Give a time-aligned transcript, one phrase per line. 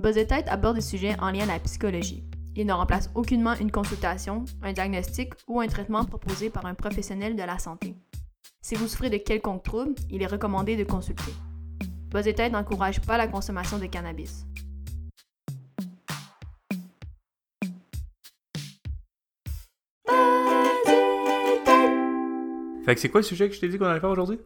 [0.00, 2.24] Buzz aborde des sujets en lien à la psychologie.
[2.56, 7.36] Il ne remplace aucunement une consultation, un diagnostic ou un traitement proposé par un professionnel
[7.36, 7.94] de la santé.
[8.62, 11.32] Si vous souffrez de quelconque trouble, il est recommandé de consulter.
[12.10, 14.46] Buzz n'encourage pas la consommation de cannabis.
[22.86, 24.38] Fait que c'est quoi le sujet que je t'ai dit qu'on allait faire aujourd'hui?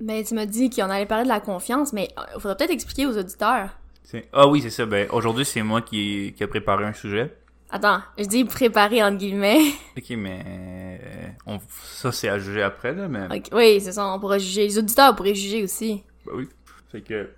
[0.00, 3.06] Ben, tu m'as dit qu'on allait parler de la confiance, mais il faudrait peut-être expliquer
[3.06, 3.70] aux auditeurs.
[4.04, 4.86] C'est- Ah oui, c'est ça.
[4.86, 7.36] Ben, aujourd'hui, c'est moi qui, qui a préparé un sujet.
[7.70, 9.60] Attends, je dis préparer entre guillemets.
[9.98, 11.58] Ok, mais euh, on...
[11.82, 13.26] ça, c'est à juger après, là, mais...
[13.36, 14.62] Ok, Oui, c'est ça, on pourra juger.
[14.62, 16.02] Les auditeurs pourraient juger aussi.
[16.24, 16.48] Ben oui.
[16.90, 17.28] Fait que...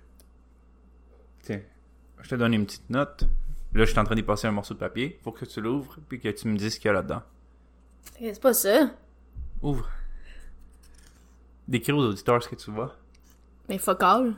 [1.43, 1.59] Tiens,
[2.21, 3.23] je te donne une petite note.
[3.73, 5.19] Là, je suis en train d'y passer un morceau de papier.
[5.23, 7.23] Faut que tu l'ouvres, puis que tu me dises ce qu'il y a là-dedans.
[8.19, 8.91] C'est pas ça.
[9.61, 9.89] Ouvre.
[11.71, 12.97] Décris aux auditeurs ce que tu vois.
[13.69, 14.35] Mais fuck all.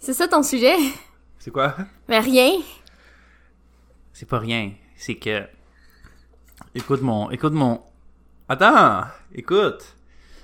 [0.00, 0.74] C'est ça ton sujet?
[1.38, 1.76] C'est quoi?
[2.08, 2.50] Mais rien.
[4.12, 4.72] C'est pas rien.
[4.96, 5.46] C'est que...
[6.74, 7.30] Écoute mon...
[7.30, 7.80] Écoute mon...
[8.48, 9.04] Attends!
[9.32, 9.94] Écoute!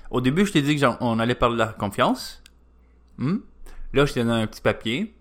[0.09, 2.41] Au début, je t'ai dit que j'en- on allait parler de la confiance.
[3.17, 3.39] Hmm?
[3.91, 5.13] Là, je t'ai donné un petit papier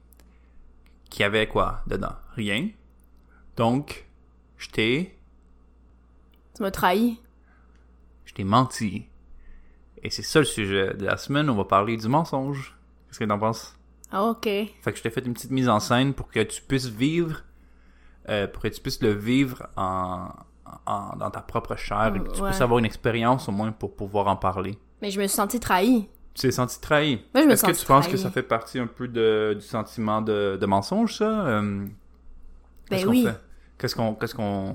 [1.10, 2.14] qui avait quoi dedans?
[2.36, 2.70] Rien.
[3.56, 4.06] Donc,
[4.58, 5.18] je t'ai...
[6.54, 7.18] Tu m'as trahi.
[8.26, 9.08] Je t'ai menti.
[10.02, 11.48] Et c'est ça le sujet de la semaine.
[11.50, 12.76] On va parler du mensonge.
[13.08, 13.76] Qu'est-ce que t'en penses?
[14.10, 14.44] Ah, ok.
[14.44, 17.42] Fait que je t'ai fait une petite mise en scène pour que tu puisses vivre,
[18.28, 20.28] euh, pour que tu puisses le vivre en,
[20.86, 22.48] en- dans ta propre chair et que tu Ouais.
[22.50, 24.76] puisses avoir une expérience au moins pour pouvoir en parler.
[25.00, 26.08] Mais je me suis sentie trahie.
[26.34, 27.16] Tu t'es senti trahi.
[27.34, 29.60] Moi, je me Est-ce que tu penses que ça fait partie un peu de, du
[29.66, 31.24] sentiment de, de mensonge, ça?
[31.46, 31.86] Euh,
[32.88, 33.24] qu'est-ce Ben qu'on oui.
[33.24, 33.40] fait?
[33.78, 34.72] Qu'est-ce qu'on, qu'est-ce qu'on...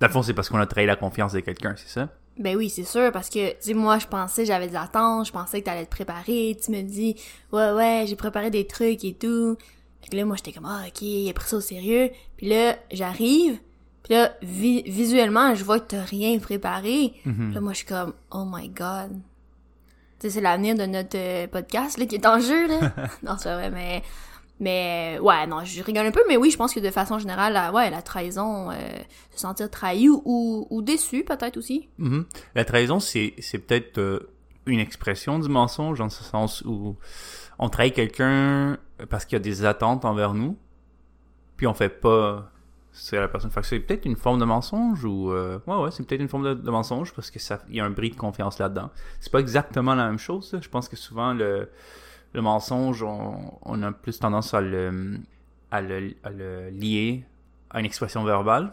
[0.00, 2.08] Dans le fond, c'est parce qu'on a trahi la confiance de quelqu'un, c'est ça?
[2.38, 5.32] Ben oui, c'est sûr, parce que, tu sais, moi, je pensais, j'avais des attentes, je
[5.32, 7.16] pensais que t'allais te préparer, tu me dis,
[7.52, 9.56] ouais, ouais, j'ai préparé des trucs et tout.
[10.02, 12.10] Puis là, moi, j'étais comme, ah, ok, il a pris ça au sérieux.
[12.36, 13.58] Puis là, j'arrive,
[14.02, 17.14] puis là, vi- visuellement, je vois que t'as rien préparé.
[17.22, 19.12] Puis là, moi, je suis comme, oh my god.
[20.20, 22.92] Tu sais, c'est l'avenir de notre euh, podcast, là, qui est en jeu, là.
[23.22, 24.02] non, c'est vrai, mais...
[24.58, 27.52] Mais, ouais, non, je rigole un peu, mais oui, je pense que de façon générale,
[27.52, 28.74] la, ouais, la trahison, euh,
[29.32, 31.88] se sentir trahi ou, déçu, peut-être aussi.
[31.98, 32.24] Mhm.
[32.54, 34.30] La trahison, c'est, c'est peut-être euh,
[34.64, 36.96] une expression du mensonge, dans ce sens où
[37.58, 38.78] on trahit quelqu'un
[39.10, 40.56] parce qu'il y a des attentes envers nous,
[41.56, 42.50] puis on fait pas
[42.92, 43.62] ce que la personne fait.
[43.62, 45.30] C'est peut-être une forme de mensonge ou...
[45.30, 47.38] euh, ouais, ouais, c'est peut-être une forme de, mensonge parce que
[47.70, 48.90] y a un bris de confiance là-dedans.
[49.20, 50.48] C'est pas exactement la même chose.
[50.50, 50.58] ça.
[50.60, 51.68] Je pense que souvent, le,
[52.36, 55.18] le mensonge, on, on a plus tendance à le,
[55.70, 57.24] à, le, à le lier
[57.70, 58.72] à une expression verbale.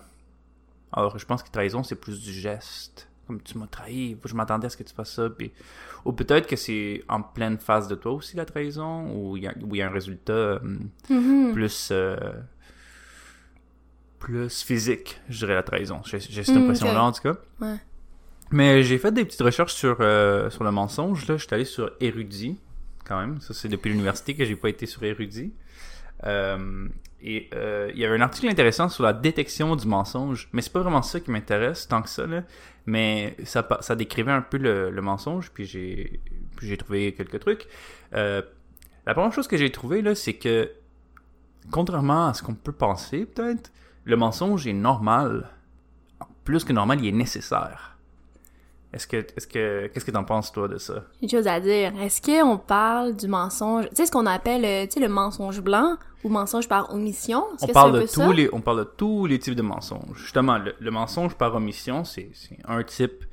[0.92, 3.08] Alors, je pense que trahison, c'est plus du geste.
[3.26, 5.30] Comme tu m'as trahi, je m'attendais à ce que tu fasses ça.
[5.30, 5.52] Puis...
[6.06, 9.48] Ou peut-être que c'est en pleine face de toi aussi, la trahison, ou il y
[9.48, 10.60] a, où il y a un résultat euh,
[11.10, 11.54] Mhm.
[11.54, 12.18] plus, euh,
[14.20, 16.02] plus physique, je dirais, la trahison.
[16.06, 17.36] J'ai j'ai cette Mm, impression-là, en tout cas.
[17.62, 17.76] Ouais.
[18.52, 21.26] Mais j'ai fait des petites recherches sur, euh, sur le mensonge.
[21.28, 22.60] Là, je suis allé sur Érudit,
[23.06, 23.40] quand même.
[23.42, 25.54] Ça, c'est depuis l'université que j'ai pas été sur Érudit.
[26.26, 26.88] Euh,
[27.22, 30.74] et euh, il y avait un article intéressant sur la détection du mensonge, mais c'est
[30.74, 32.44] pas vraiment ça qui m'intéresse tant que ça, là.
[32.86, 36.20] Mais ça, décrivait un peu le, mensonge, puis j'ai,
[36.58, 37.68] puis j'ai trouvé quelques trucs.
[38.14, 38.42] Euh,
[39.06, 40.70] la première chose que j'ai trouvé là, c'est que
[41.72, 43.72] contrairement à ce qu'on peut penser, peut-être,
[44.04, 45.50] le mensonge est normal.
[46.44, 47.93] Plus que normal, il est nécessaire.
[48.94, 51.04] Est-ce que, est-ce que, qu'est-ce que t'en penses toi de ça?
[51.22, 51.92] Une chose à dire.
[52.00, 55.62] Est-ce qu'on parle du mensonge, tu sais ce qu'on appelle, euh, tu sais, le mensonge
[55.62, 57.44] blanc ou mensonge par omission?
[57.62, 60.16] On que parle de tous les, on parle de tous les types de mensonges.
[60.18, 62.30] Justement, le, le mensonge par omission, c'est,
[62.68, 63.26] un type,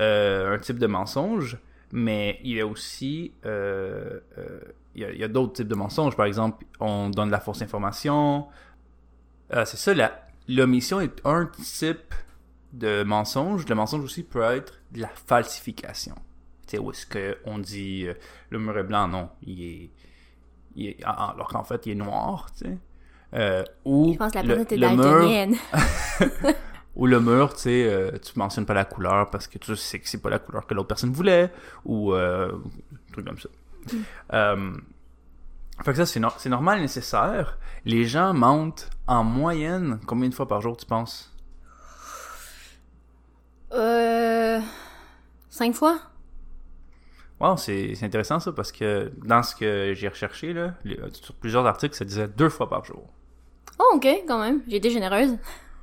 [0.00, 1.58] euh, un type de mensonge,
[1.92, 4.60] mais il y a aussi, euh, euh,
[4.96, 6.16] il y a, a d'autres types de mensonges.
[6.16, 8.48] Par exemple, on donne de la fausse information.
[9.54, 10.10] Euh, c'est ça,
[10.48, 12.14] l'omission est un type
[12.72, 13.66] de mensonge.
[13.68, 16.14] Le mensonge aussi peut être de la falsification.
[16.66, 18.14] Tu sais, où est-ce qu'on dit euh,
[18.50, 19.08] le mur est blanc?
[19.08, 19.90] Non, il est,
[20.76, 22.78] il est alors qu'en fait, il est noir, tu sais.
[23.34, 25.18] Euh, ou Je pense que la le, le mur,
[26.96, 29.98] ou le mur, tu sais, euh, tu mentionnes pas la couleur parce que tu sais
[29.98, 31.50] que c'est pas la couleur que l'autre personne voulait,
[31.84, 33.48] ou euh, un truc comme ça.
[34.32, 34.72] Euh,
[35.84, 37.58] fait que ça, c'est, no- c'est normal et nécessaire.
[37.84, 41.34] Les gens mentent en moyenne combien de fois par jour, tu penses?
[43.72, 44.60] Euh...
[45.50, 45.98] Cinq fois?
[47.40, 51.66] Wow, c'est, intéressant ça parce que dans ce que j'ai recherché, là, les- sur plusieurs
[51.66, 53.08] articles, ça disait deux fois par jour.
[53.78, 54.62] Oh, ok, quand même.
[54.68, 55.36] J'ai été généreuse.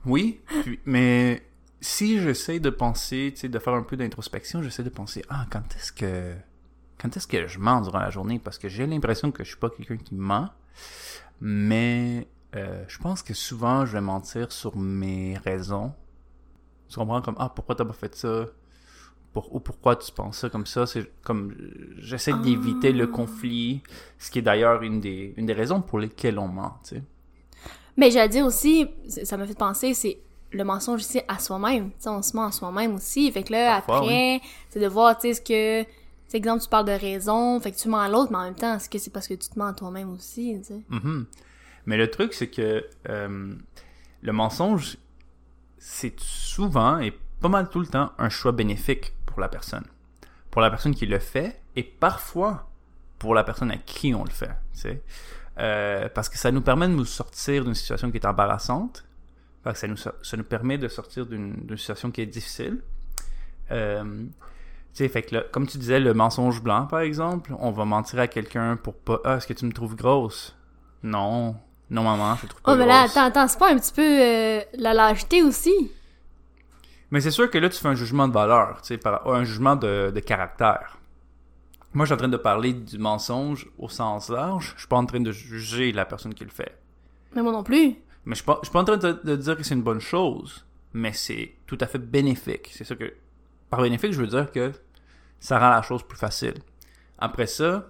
[0.05, 1.43] Oui, puis- mais
[1.79, 5.45] si j'essaie de penser, tu sais, de faire un peu d'introspection, j'essaie de penser, ah,
[5.49, 6.33] quand est-ce que,
[6.99, 8.37] quand est-ce que je mens durant la journée?
[8.39, 10.49] Parce que j'ai l'impression que je suis pas quelqu'un qui ment.
[11.41, 15.93] Mais euh, je pense que souvent, je vais mentir sur mes raisons.
[16.89, 17.21] Tu comprends?
[17.21, 18.45] Comme, ah, pourquoi t'as pas fait ça?
[19.33, 20.85] Pour, ou pourquoi tu penses ça comme ça?
[20.85, 21.53] C'est comme,
[21.97, 23.81] j'essaie d'éviter le conflit,
[24.17, 27.03] ce qui est d'ailleurs une des, une des raisons pour lesquelles on ment, tu sais.
[27.97, 30.19] Mais j'allais dire aussi, ça m'a fait penser, c'est
[30.51, 31.89] le mensonge ici à soi-même.
[31.89, 33.29] Tu sais, on se ment à soi-même aussi.
[33.31, 35.89] Fait que là, Parfois, après, c'est de voir, tu sais, ce que...
[36.27, 38.55] Sais, exemple, tu parles de raison, fait que tu mens à l'autre, mais en même
[38.55, 40.81] temps, est-ce que c'est parce que tu te mens à toi-même aussi, tu sais?
[40.89, 41.25] Mhm.
[41.85, 43.53] Mais le truc, c'est que euh,
[44.21, 44.97] le mensonge,
[45.77, 49.85] c'est souvent et pas mal tout le temps un choix bénéfique pour la personne.
[50.51, 52.69] Pour la personne qui le fait et parfois
[53.19, 54.51] pour la personne à qui on le fait.
[54.73, 55.01] tu.
[55.57, 59.05] Euh, parce que ça nous permet de nous sortir d'une situation qui est embarrassante.
[59.73, 62.81] Ça nous, permet de sortir d'une situation qui est difficile.
[63.71, 64.25] Euh,
[64.93, 68.93] fait comme tu disais, le mensonge blanc, par exemple, on va mentir à quelqu'un pour
[68.93, 69.19] pas.
[69.25, 70.55] Ah, est-ce que tu me trouves grosse?
[71.03, 71.55] Non.
[71.89, 73.17] Non, maman, je trouve pas Oh, mais là, grosse.
[73.17, 75.91] attends, attends, c'est pas un petit peu euh, la lâcheté aussi?
[77.11, 79.43] Mais c'est sûr que là, tu fais un jugement de valeur, tu sais, par- un
[79.43, 80.97] jugement de, de caractère.
[81.93, 84.73] Moi, je suis en train de parler du mensonge au sens large.
[84.75, 86.77] Je suis pas en train de juger la personne qui le fait.
[87.33, 87.95] Mais moi non plus.
[88.25, 89.83] Mais je suis pas, je suis pas en train de, de dire que c'est une
[89.83, 92.69] bonne chose, mais c'est tout à fait bénéfique.
[92.73, 93.13] C'est ça que,
[93.69, 94.71] par bénéfique, je veux dire que
[95.39, 96.55] ça rend la chose plus facile.
[97.19, 97.85] Après ça,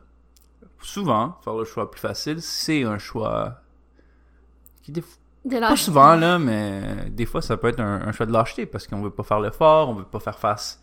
[0.82, 3.62] souvent, faire le choix plus facile, c'est un choix
[4.86, 5.04] qui, des,
[5.46, 8.66] De pas souvent, là, mais des fois, ça peut être un, un choix de lâcheté
[8.66, 10.82] parce qu'on veut pas faire l'effort, on veut pas faire face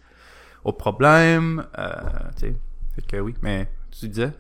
[0.65, 1.65] aux problèmes.
[1.79, 1.91] Euh,
[2.37, 2.57] tu sais.
[2.95, 4.33] Fait que oui, mais tu disais.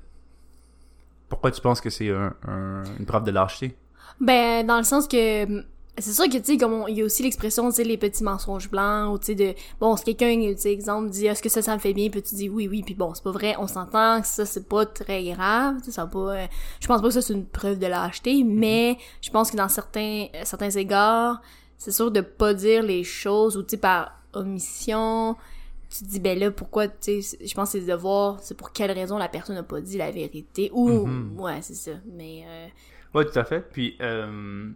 [1.29, 3.77] Pourquoi tu penses que c'est un, un- une preuve de lâcheté?
[4.21, 5.65] Ben, dans le sens que
[5.99, 8.25] c'est sûr que tu sais comme il y a aussi l'expression tu sais les petits
[8.25, 11.49] mensonges blancs ou tu sais de bon si quelqu'un tu sais exemple dit est-ce que
[11.51, 12.09] ça ça me fait bien?
[12.09, 14.67] Puis tu dis oui oui puis bon c'est pas vrai on s'entend que ça c'est
[14.69, 16.47] pas très grave tu sais ça pas euh,
[16.81, 19.69] je pense pas que ça c'est une preuve de lâcheté mais je pense que dans
[19.69, 21.43] certains euh, certains égards
[21.77, 25.37] c'est sûr de pas dire les choses ou tu sais par omission
[25.91, 28.57] tu te dis ben là pourquoi tu sais je pense que c'est de voir c'est
[28.57, 31.39] pour quelle raison la personne n'a pas dit la vérité ou Mhm.
[31.39, 32.67] ouais c'est ça mais euh,
[33.15, 33.61] Oui, tout à fait.
[33.71, 34.71] Puis, euh,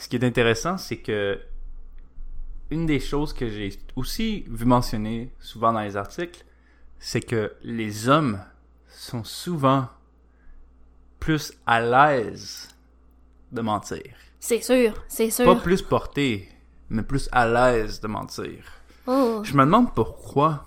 [0.00, 1.38] ce qui est intéressant, c'est que
[2.70, 6.42] une des choses que j'ai aussi vu mentionner souvent dans les articles,
[6.98, 8.40] c'est que les hommes
[8.88, 9.88] sont souvent
[11.18, 12.68] plus à l'aise
[13.52, 14.02] de mentir.
[14.38, 16.48] c'est sûr c'est sûr Pas plus portés,
[16.88, 18.64] mais plus à l'aise de mentir.
[19.06, 19.42] Oh.
[19.44, 20.64] Je me demande pourquoi.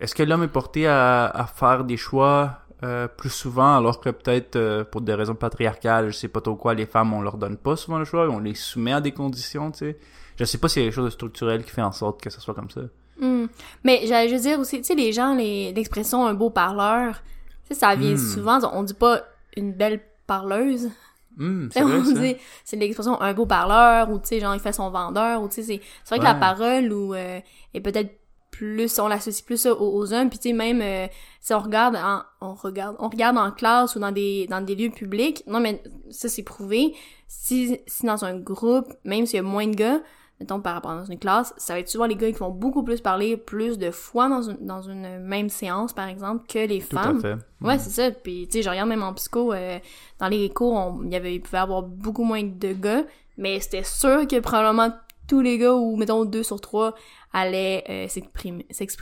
[0.00, 4.10] Est-ce que l'homme est porté à, à faire des choix euh, plus souvent, alors que
[4.10, 7.36] peut-être euh, pour des raisons patriarcales, je sais pas trop quoi, les femmes, on leur
[7.38, 9.98] donne pas souvent le choix, on les soumet à des conditions, tu sais.
[10.38, 12.28] Je sais pas s'il y a quelque chose de structurel qui fait en sorte que
[12.30, 12.82] ce soit comme ça.
[13.18, 13.46] Hmm.
[13.84, 17.22] Mais j'allais juste dire aussi, tu sais, les gens, les- l'expression un beau parleur,
[17.66, 18.18] tu sais, ça vient Hmm.
[18.18, 19.22] souvent, on dit pas
[19.56, 20.90] une belle parleuse.
[21.38, 22.12] Tu c'est sais, vrai, on ça.
[22.20, 25.48] dit, c'est l'expression un beau parleur, ou tu sais, genre, il fait son vendeur, ou
[25.48, 25.80] tu sais, c'est,
[26.10, 27.40] vrai que la parole, ou, euh,
[27.72, 28.12] est peut-être
[28.56, 31.06] plus, on l'associe plus aux, aux hommes, puis tu sais, même, euh,
[31.40, 34.74] si on regarde en, on regarde, on regarde en classe ou dans des, dans des
[34.74, 36.94] lieux publics, non, mais ça, c'est prouvé,
[37.28, 40.00] si, si dans un groupe, même s'il y a moins de gars,
[40.40, 42.50] mettons par rapport à dans une classe, ça va être souvent les gars qui vont
[42.50, 46.58] beaucoup plus parler plus de fois dans une, dans une même séance, par exemple, que
[46.66, 47.18] les Tout femmes.
[47.18, 47.34] à fait.
[47.66, 47.78] Ouais, Mhm.
[47.80, 48.10] c'est ça.
[48.10, 49.78] Puis, tu sais, je regarde même en psycho, euh,
[50.18, 53.04] dans les cours, on- il y avait, il pouvait y avoir beaucoup moins de gars,
[53.38, 54.90] mais c'était sûr que probablement
[55.28, 56.94] tous les gars, ou mettons deux sur trois,
[57.32, 58.66] allaient euh, s'exprimer.
[58.72, 58.92] Fait que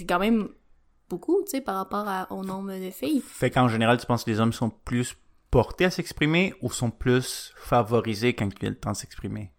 [0.00, 0.48] c'est quand même
[1.08, 3.20] beaucoup, tu sais, par rapport à- au nombre de filles.
[3.20, 5.16] Fait qu'en général, tu penses que les hommes sont plus
[5.50, 9.50] portés à s'exprimer ou sont plus favorisés quand il y a le temps de s'exprimer?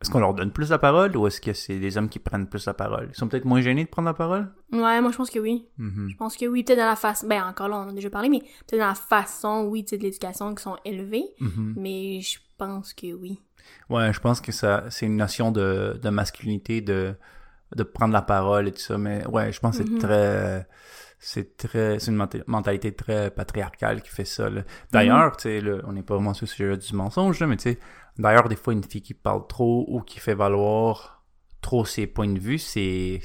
[0.00, 2.46] Est-ce qu'on leur donne plus la parole ou est-ce que c'est les hommes qui prennent
[2.48, 3.08] plus la parole?
[3.12, 4.52] Ils sont peut-être moins gênés de prendre la parole?
[4.70, 5.66] Ouais, moi je pense que oui.
[5.76, 6.08] Mhm.
[6.10, 8.08] Je pense que oui, peut-être dans la façon, ben encore là, on en a déjà
[8.08, 11.74] parlé, mais peut-être dans la façon, oui, tu sais, de l'éducation qui sont élevées, Mhm.
[11.76, 13.40] mais je pense que oui.
[13.90, 17.14] Ouais, je pense que ça, c'est une notion de, de masculinité, de,
[17.74, 19.98] de prendre la parole et tout ça, mais ouais, je pense que c'est Mhm.
[19.98, 20.66] très,
[21.18, 24.48] c'est très, c'est une menta- mentalité très patriarcale qui fait ça.
[24.92, 27.64] D'ailleurs, tu sais, on n'est pas vraiment sur le sujet du mensonge, là, mais tu
[27.64, 27.78] sais,
[28.18, 31.24] d'ailleurs, des fois, une fille qui parle trop ou qui fait valoir
[31.60, 33.20] trop ses points de vue, c'est,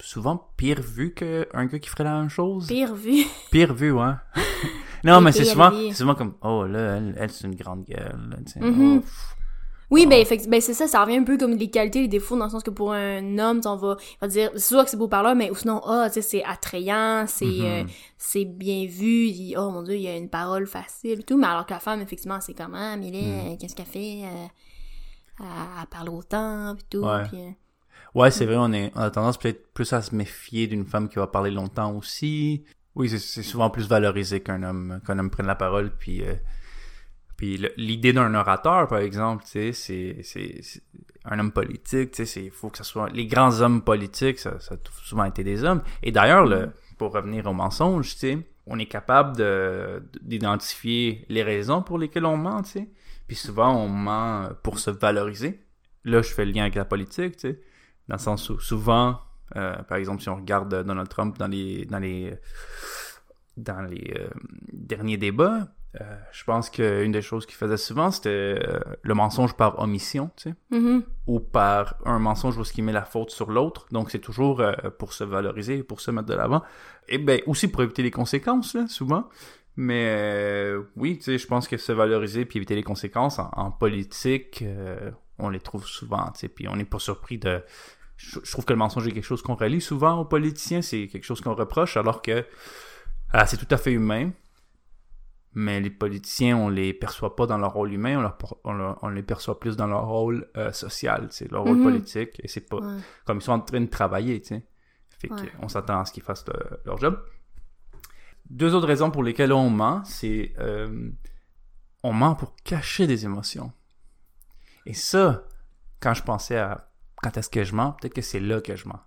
[0.00, 2.66] souvent pire vu qu'un gars qui ferait la même chose.
[2.66, 3.24] Pire vu.
[3.52, 4.12] Pire vu, ouais.
[5.04, 8.36] non, mais c'est souvent, souvent comme, oh là, elle, elle c'est une grande gueule, là.
[8.68, 8.98] Mhm.
[8.98, 9.04] Oh.
[9.92, 12.36] Oui, ben, ben c'est ça, ça revient un peu comme les qualités et les défauts,
[12.38, 14.96] dans le sens que pour un homme, on va, on va dire, c'est que c'est
[14.96, 17.64] beau parleur, mais ou sinon, ah, tu sais, c'est attrayant, c'est Mhm.
[17.66, 17.84] euh,
[18.16, 21.36] c'est bien vu, il- oh mon dieu, il y a une parole facile et tout,
[21.36, 23.52] mais alors que la femme, effectivement, c'est comment, ah, mais là, Mhm.
[23.52, 24.46] euh, qu'est-ce qu'elle fait, euh,
[25.40, 27.24] elle, parle autant, pis tout, Ouais.
[27.34, 27.50] euh,
[28.14, 31.08] Ouais, c'est vrai, on, est, on a tendance peut-être plus à se méfier d'une femme
[31.08, 32.62] qui va parler longtemps aussi.
[32.94, 36.34] Oui, c'est- c'est souvent plus valorisé qu'un homme, qu'un homme prenne la parole, puis euh,
[37.36, 39.72] Puis l'idée d'un orateur, par exemple, c'est,
[41.24, 44.78] un homme politique, c'est, faut que ce soit les grands hommes politiques, ça, ça a
[45.02, 45.82] souvent été des hommes.
[46.02, 48.16] Et d'ailleurs, le, pour revenir au mensonge,
[48.66, 52.88] on est capable de, d'identifier les raisons pour lesquelles on ment, tu sais.
[53.26, 55.60] Puis souvent, on ment pour se valoriser.
[56.04, 57.60] Là, je fais le lien avec la politique, tu sais,
[58.08, 59.20] dans le sens où souvent,
[59.56, 62.34] euh, par exemple, si on regarde Donald Trump dans les, dans les,
[63.56, 64.28] dans les euh,
[64.72, 65.68] derniers débats,
[66.00, 70.30] euh, je pense qu'une des choses qu'il faisait souvent, c'était euh, le mensonge par omission,
[70.36, 71.02] tu sais, Mhm.
[71.26, 73.86] ou par un mensonge où il met la faute sur l'autre.
[73.90, 76.62] Donc, c'est toujours euh, pour se valoriser, pour se mettre de l'avant.
[77.08, 79.28] Et ben aussi pour éviter les conséquences, là, souvent.
[79.76, 83.70] Mais oui, tu sais, je pense que se valoriser puis éviter les conséquences en, en
[83.70, 84.62] politique,
[85.38, 87.62] on les trouve souvent, tu sais, puis on n'est pas surpris de...
[88.16, 91.08] Je, je trouve que le mensonge est quelque chose qu'on relie souvent aux politiciens, c'est
[91.08, 92.44] quelque chose qu'on reproche, alors que
[93.32, 94.30] ah, c'est tout à fait humain.
[95.54, 98.98] Mais les politiciens, on les perçoit pas dans leur rôle humain, on, leur- on leur-
[99.02, 101.82] on les perçoit plus dans leur rôle euh, social, c'est leur rôle Mhm.
[101.82, 103.00] politique, et c'est pas Ouais.
[103.26, 104.66] comme ils sont en train de travailler, tu sais.
[105.18, 105.52] Fait Ouais.
[105.60, 107.22] qu'on s'attend à ce qu'ils fassent le- leur job.
[108.50, 111.10] Deux autres raisons pour lesquelles on ment, c'est euh,
[112.02, 113.72] on ment pour cacher des émotions.
[114.86, 115.44] Et ça,
[116.00, 116.88] quand je pensais à
[117.22, 119.00] quand est-ce que je mens, peut-être que c'est là que je mens.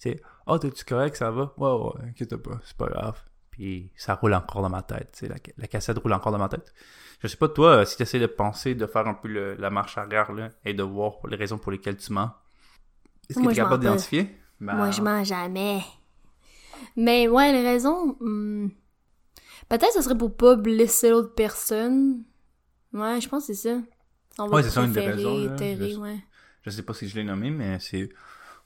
[0.00, 1.54] Tu sais, oh, t'es-tu correct, ça va?
[1.56, 3.18] Ouais, ouais, inquiète pas, c'est pas grave.
[3.52, 6.74] Puis ça roule encore dans ma tête, la, la cassette roule encore dans ma tête.
[7.20, 9.54] Je sais pas, toi, euh, si tu essaies de penser, de faire un peu le-
[9.54, 12.32] la marche arrière, là, et de voir les raisons pour lesquelles tu mens,
[13.30, 14.36] est-ce que tu es capable d'identifier?
[14.60, 15.82] Ben, Moi, je mens jamais.
[16.96, 18.16] Mais ouais, les raisons.
[18.20, 18.68] hmm,
[19.68, 22.24] Peut-être ce serait pour pas blesser l'autre personne.
[22.92, 23.80] Ouais, je pense que c'est ça.
[24.38, 25.56] On va Ouais, c'est ça, une des raisons, là.
[25.56, 26.18] terrer, Je- ouais.
[26.62, 28.08] Je sais pas si je l'ai nommé, mais c'est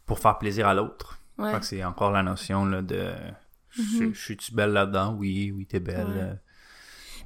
[0.07, 1.19] pour faire plaisir à l'autre.
[1.39, 1.49] Je Ouais.
[1.49, 3.13] crois que c'est encore la notion là, de
[3.77, 4.15] je, Mhm.
[4.15, 5.15] je suis-tu belle là-dedans?
[5.19, 6.07] Oui, oui, t'es belle.
[6.07, 6.23] Ouais.
[6.23, 6.35] euh.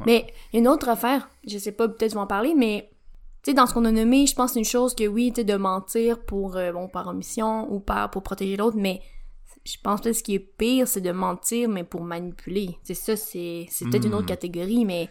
[0.06, 2.90] Mais une autre affaire, je sais pas, peut-être tu vas en parler, mais
[3.42, 5.32] tu sais, dans ce qu'on a nommé, je pense que c'est une chose que oui,
[5.34, 9.00] tu de mentir pour, euh, bon, par omission ou par, pour protéger l'autre, mais
[9.64, 12.78] je pense que ce qui est pire, c'est de mentir, mais pour manipuler.
[12.82, 14.14] C'est ça, c'est c'est peut-être une Mm.
[14.14, 15.08] autre catégorie, mais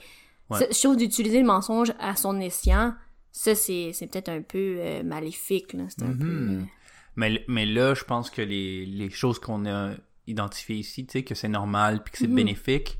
[0.50, 0.60] Ouais.
[0.60, 2.96] ça, je trouve d'utiliser le mensonge à son escient,
[3.32, 5.84] ça, c'est c'est peut-être un peu euh, maléfique, là.
[5.90, 6.26] C'est un peu...
[6.26, 6.62] Mhm.
[6.62, 6.66] euh,
[7.16, 9.92] Mais, mais là, je pense que les, les choses qu'on a
[10.30, 12.36] identifiées ici, tu sais, que c'est normal puis que c'est Mhm.
[12.36, 13.00] bénéfique,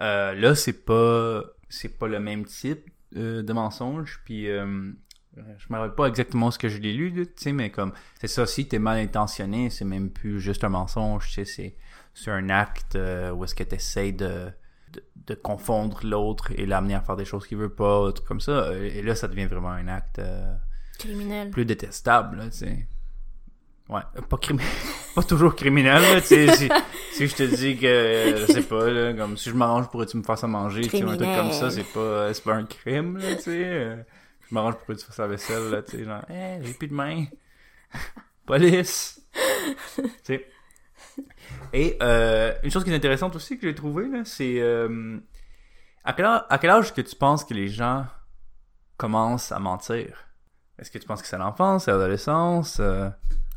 [0.00, 4.20] euh, là, c'est pas c'est pas le même type euh, de mensonge.
[4.24, 4.92] Puis euh,
[5.36, 8.26] je me rappelle pas exactement ce que je l'ai lu, tu sais, mais comme c'est
[8.28, 11.76] ça, si t'es mal intentionné, c'est même plus juste un mensonge, tu sais, c'est
[12.14, 12.96] c'est un acte
[13.34, 14.50] où est-ce que t'essayes de,
[14.92, 18.72] de de confondre l'autre et l'amener à faire des choses qu'il veut pas, comme ça.
[18.76, 20.20] Et là, ça devient vraiment un acte
[20.98, 21.50] criminel.
[21.50, 22.88] plus détestable, tu sais.
[23.90, 24.62] Ouais, euh, pas crimi-
[25.14, 26.52] pas toujours criminel, là, tu sais.
[26.52, 26.68] Si,
[27.10, 30.22] si je te dis que, je sais pas, là, comme si je m'arrange pourrais-tu me
[30.22, 33.18] faire à manger, tu un truc comme ça, c'est pas, euh, c'est pas un crime,
[33.18, 33.64] là, tu sais.
[33.64, 33.96] euh,
[34.48, 37.24] je m'arrange pourrais-tu faire la vaisselle, là, tu sais, genre, eh, j'ai plus de main.
[38.46, 39.20] Police!
[39.96, 40.46] tu sais.
[41.72, 45.18] Et, euh, une chose qui est intéressante aussi que j'ai trouvé, là, c'est, euh,
[46.04, 48.06] à quel, âge, à quel âge que tu penses que les gens
[48.96, 50.16] commencent à mentir?
[50.78, 52.78] Est-ce que tu penses que c'est l'enfance, c'est l'adolescence?
[52.80, 53.10] euh,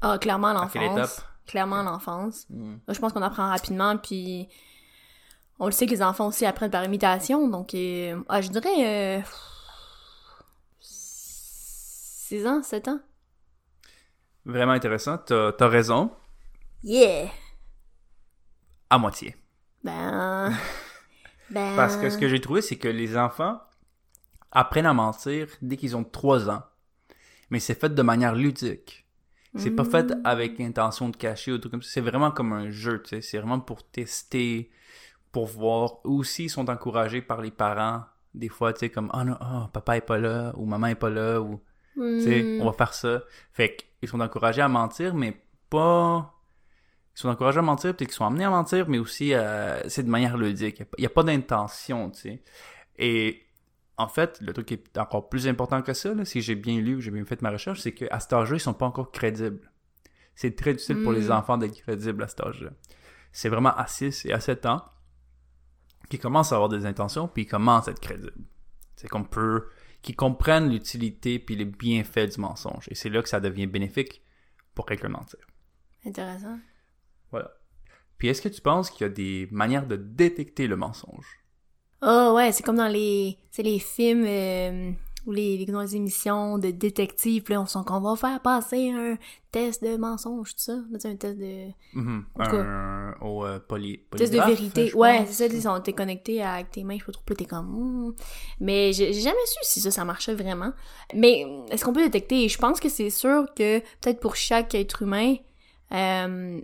[0.03, 0.75] Ah, clairement l'enfance.
[0.75, 1.27] étape?
[1.47, 2.45] Clairement l'enfance.
[2.49, 2.75] Hmm.
[2.87, 4.49] Là, je pense qu'on apprend rapidement, puis
[5.59, 9.19] on le sait que les enfants aussi apprennent par imitation, donc euh, ah, je dirais
[9.19, 9.21] euh,
[10.81, 12.99] 6 ans, 7 ans.
[14.45, 16.11] Vraiment intéressant, t'as as raison,
[16.83, 17.29] Yeah!
[18.89, 19.37] à moitié.
[19.83, 20.51] Ben...
[21.49, 21.75] ben...
[21.77, 23.61] Parce que ce que j'ai trouvé, c'est que les enfants
[24.51, 26.61] apprennent à mentir dès qu'ils ont 3 ans.
[27.49, 29.02] Mais c'est fait de manière ludique.
[29.55, 31.89] C'est pas fait avec l'intention de cacher ou tout comme ça.
[31.91, 33.21] C'est vraiment comme un jeu, tu sais.
[33.21, 34.71] C'est vraiment pour tester,
[35.31, 36.03] pour voir.
[36.05, 38.03] Aussi, ils sont encouragés par les parents.
[38.33, 40.95] Des fois, tu sais, comme, oh non, oh, papa est pas là, ou maman est
[40.95, 41.61] pas là, ou
[41.95, 42.61] Tu sais, Hmm.
[42.61, 43.21] on va faire ça.
[43.51, 46.33] Fait qu'ils sont encouragés à mentir, mais pas.
[47.15, 50.01] Ils sont encouragés à mentir, peut-être qu'ils sont amenés à mentir, mais aussi, euh, c'est
[50.01, 50.79] de manière ludique.
[50.97, 52.43] Il n'y a, pas d'intention, tu sais.
[52.97, 53.43] Et
[54.03, 56.79] en fait, le truc qui est encore plus important que ça, là, si j'ai bien
[56.79, 59.71] lu, j'ai bien fait ma recherche, c'est qu'à cet âge-là, ils sont pas encore crédibles.
[60.35, 61.31] C'est très difficile pour les Mm.
[61.31, 62.71] enfants d'être crédibles à cet âge-là.
[63.31, 64.83] C'est vraiment à 6 et à 7 ans
[66.09, 68.33] qu'ils commencent à avoir des intentions, puis ils commencent à être crédibles.
[68.95, 69.67] C'est qu'on peut
[70.01, 72.87] qui comprennent l'utilité puis les bienfaits du mensonge.
[72.89, 74.21] Et c'est là que ça devient bénéfique
[74.75, 75.39] pour quelqu'un de mentir.
[76.05, 76.59] Intéressant.
[77.31, 77.51] Voilà.
[78.17, 81.42] Puis est-ce que tu penses qu'il y a des manières de détecter le mensonge?
[82.05, 84.91] Oh ouais, c'est comme dans les, c'est les films, euh,
[85.25, 88.89] ou les, les, dans les émissions de détectives, là, on sent qu'on va faire passer
[88.89, 89.17] un
[89.51, 90.73] test de mensonge, tout ça.
[90.73, 91.67] Un test de...
[91.95, 92.57] En tout cas.
[92.57, 94.87] Un, au euh, poly, Test de vérité.
[94.89, 97.23] je Ouais, c'est ça, sais, on t'es connecté avec tes mains, je sais pas trop,
[97.25, 97.67] puis là, t'es comme...
[97.67, 98.15] hmm.
[98.59, 100.73] Mais j'ai j'ai jamais su si ça, ça marchait vraiment.
[101.13, 102.49] Mais est-ce qu'on peut détecter?
[102.49, 105.35] Je pense que c'est sûr que peut-être pour chaque être humain,
[105.93, 106.59] euh,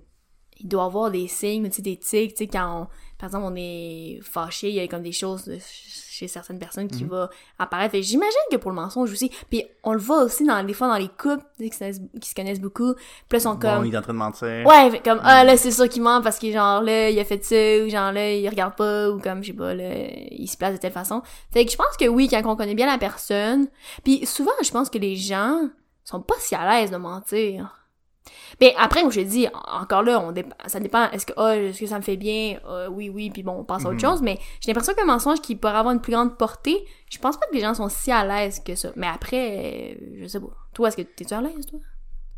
[0.59, 2.87] il doit avoir des signes, tu sais, des tics, tu sais, quand on,
[3.17, 7.03] par exemple, on est fâché, il y a comme des choses chez certaines personnes qui
[7.05, 7.09] Mhm.
[7.11, 7.95] vont apparaître.
[8.01, 10.97] J'imagine que pour le mensonge aussi, puis on le voit aussi dans des fois dans
[10.97, 13.59] les couples tu sais, qui se connaissent, qui se connaissent beaucoup, puis là, sont Bon,
[13.59, 13.85] comme...
[13.85, 14.65] il est en train de mentir.
[14.65, 17.23] Ouais, fait comme, ah là, c'est sûr qu'il ment parce que genre là, il a
[17.25, 19.93] fait ça, ou genre là, il regarde pas, ou comme, je sais pas, là,
[20.31, 21.21] il se place de telle façon.
[21.53, 23.67] Fait que je pense que oui, quand on connaît bien la personne,
[24.03, 25.69] puis souvent, je pense que les gens
[26.03, 27.78] sont pas si à l'aise de mentir.
[28.61, 30.33] Mais après, comme je te dis, encore là, on
[30.67, 32.59] ça dépend, est-ce que, ah, est-ce que ça me fait bien?
[32.67, 34.01] Ah, oui, oui, puis bon, on passe à autre Mhm.
[34.01, 37.37] chose, mais j'ai l'impression qu'un mensonge qui pourrait avoir une plus grande portée, je pense
[37.37, 38.89] pas que les gens sont si à l'aise que ça.
[38.95, 40.47] Mais après, je sais pas.
[40.73, 41.79] Toi, est-ce que t'es-tu à l'aise, toi?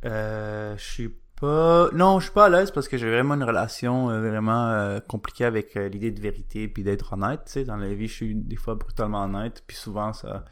[0.05, 1.09] Euh, je suis
[1.39, 1.89] pas...
[1.93, 4.99] Non, je suis pas à l'aise parce que j'ai vraiment une relation euh, vraiment euh,
[4.99, 7.63] compliquée avec euh, l'idée de vérité puis d'être honnête, tu sais.
[7.65, 10.45] Dans la vie, je suis des fois brutalement honnête, puis souvent, ça...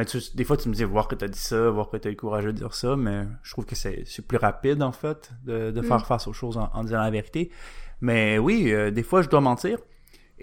[0.00, 2.08] Mais tu, des fois, tu me dis voir que t'as dit ça, voir que t'as
[2.08, 4.92] eu le courage de dire ça, mais je trouve que c'est c'est plus rapide, en
[4.92, 6.04] fait, de, de faire Mm.
[6.04, 7.50] face aux choses en, en disant la vérité.
[8.00, 9.76] Mais oui, euh, des fois, je dois mentir.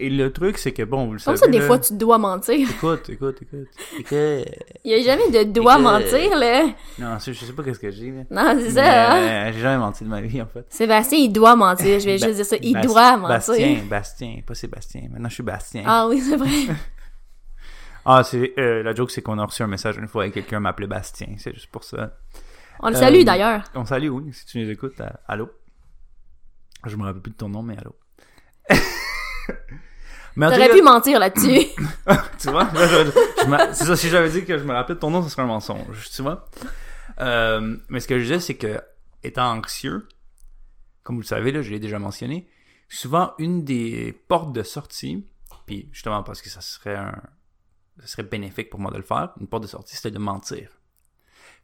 [0.00, 1.38] Et le truc, c'est que, bon, vous le Comme savez...
[1.38, 2.68] ça, des là- fois, tu dois mentir.
[2.70, 3.66] Écoute, écoute, écoute.
[3.98, 4.12] Écoute.
[4.84, 6.66] Il y a jamais de doit que- mentir, là.
[7.00, 8.22] Non, je je sais pas qu'est-ce que j'ai, là.
[8.30, 9.16] Non, c'est ça, hein?
[9.48, 10.64] euh, J'ai jamais menti de ma vie, en fait.
[10.68, 11.98] Sébastien, il doit mentir.
[11.98, 12.56] Je vais Ba- juste dire ça.
[12.62, 13.28] Il Bas- doit mentir.
[13.48, 15.02] Bastien, Bastien, pas Sébastien.
[15.10, 15.82] Maintenant, je suis Bastien.
[15.84, 16.48] Ah oui, c'est vrai.
[18.10, 20.60] Ah, c'est euh, la joke, c'est qu'on a reçu un message une fois et quelqu'un
[20.60, 21.28] m'appelait Bastien.
[21.38, 22.16] C'est juste pour ça.
[22.80, 23.64] On le Euh, salue, d'ailleurs.
[23.74, 25.00] On salue, oui, si tu nous écoutes.
[25.00, 25.50] euh, allô?
[26.86, 27.94] Je me rappelle plus de ton nom, mais allô?
[30.36, 31.66] T'aurais pu mentir là-dessus.
[32.38, 32.64] tu vois?
[32.72, 33.10] Là, je-
[33.42, 35.28] je me- c'est ça, si j'avais dit que je me rappelle de ton nom, ce
[35.30, 36.48] serait un mensonge, tu vois?
[37.20, 38.80] Euh, mais ce que je disais, c'est que,
[39.24, 40.06] étant anxieux,
[41.02, 42.48] comme vous le savez, là, je l'ai déjà mentionné,
[42.88, 45.26] souvent, une des portes de sortie,
[45.66, 47.20] puis justement parce que ça serait un,
[48.00, 50.70] ça serait bénéfique pour moi de le faire, une porte de sortie, c'était de mentir.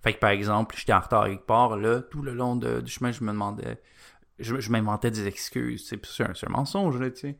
[0.02, 3.10] Fait que, par exemple, j'étais en retard quelque part, là, tout le long du chemin,
[3.10, 3.80] je me demandais,
[4.38, 7.38] je, m'inventais des excuses, c'est un, un mensonge, là, tu sais.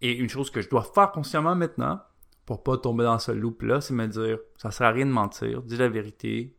[0.00, 2.00] Et une chose que je dois faire consciemment maintenant,
[2.46, 5.62] pour pas tomber dans ce loop-là, c'est me dire, ça sert à rien de mentir,
[5.62, 6.56] dis la vérité,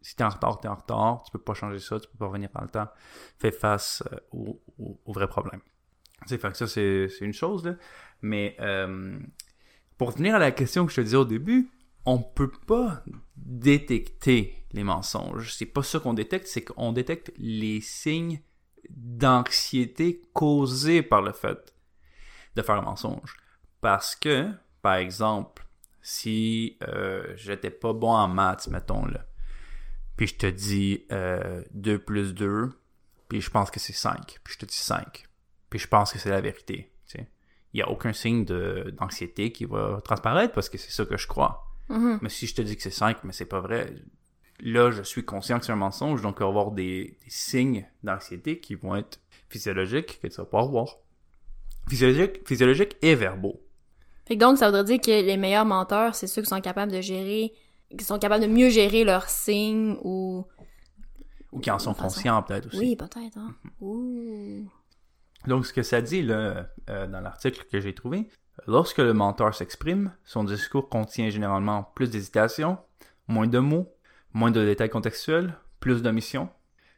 [0.00, 2.26] si t'es en retard, t'es en retard, tu peux pas changer ça, tu peux pas
[2.26, 2.88] revenir dans le temps,
[3.38, 5.60] fais face euh, au, au, vrai problème.
[6.22, 7.74] Tu sais, fait que ça, c'est c'est une chose, là.
[8.22, 9.18] Mais, euh,
[9.98, 11.70] pour revenir à la question que je te disais au début,
[12.06, 13.02] on peut pas
[13.36, 15.52] détecter les mensonges.
[15.54, 18.40] C'est pas ça qu'on détecte, c'est qu'on détecte les signes
[18.88, 21.74] d'anxiété causés par le fait
[22.56, 23.36] de faire un mensonge.
[23.80, 24.50] Parce que,
[24.82, 25.66] par exemple,
[26.00, 29.26] si euh, j'étais pas bon en maths, mettons là,
[30.16, 32.70] puis je te dis euh, 2 plus 2,
[33.28, 35.26] puis je pense que c'est 5, puis je te dis 5,
[35.70, 36.90] puis je pense que c'est la vérité.
[37.74, 41.26] Il n'y a aucun signe d'anxiété qui va transparaître parce que c'est ça que je
[41.26, 41.66] crois.
[41.88, 42.18] Mhm.
[42.22, 43.94] Mais si je te dis que c'est 5, mais c'est pas vrai,
[44.60, 47.30] là, je suis conscient que c'est un mensonge, donc il va y avoir des, des
[47.30, 50.96] signes d'anxiété qui vont être physiologiques que tu vas pas voir.
[51.88, 53.60] Physiologiques, physiologiques et verbaux.
[54.26, 56.92] Fait que donc, ça voudrait dire que les meilleurs menteurs, c'est ceux qui sont capables
[56.92, 57.54] de gérer,
[57.96, 60.44] qui sont capables de mieux gérer leurs signes ou...
[61.50, 62.78] Ou qui en sont conscients peut-être aussi.
[62.78, 63.54] Oui, peut-être, hein.
[63.80, 64.68] Ouh.
[65.46, 68.28] Donc, ce que ça dit là, euh, dans l'article que j'ai trouvé,
[68.66, 72.78] lorsque le menteur s'exprime, son discours contient généralement plus d'hésitation,
[73.28, 73.92] moins de mots,
[74.32, 76.48] moins de détails contextuels, plus d'omissions.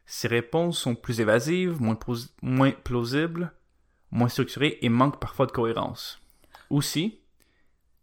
[0.05, 1.95] Ses réponses sont plus évasives, moins,
[2.83, 3.53] plausibles,
[4.11, 6.21] moins structurées et manquent parfois de cohérence.
[6.69, 7.19] Aussi,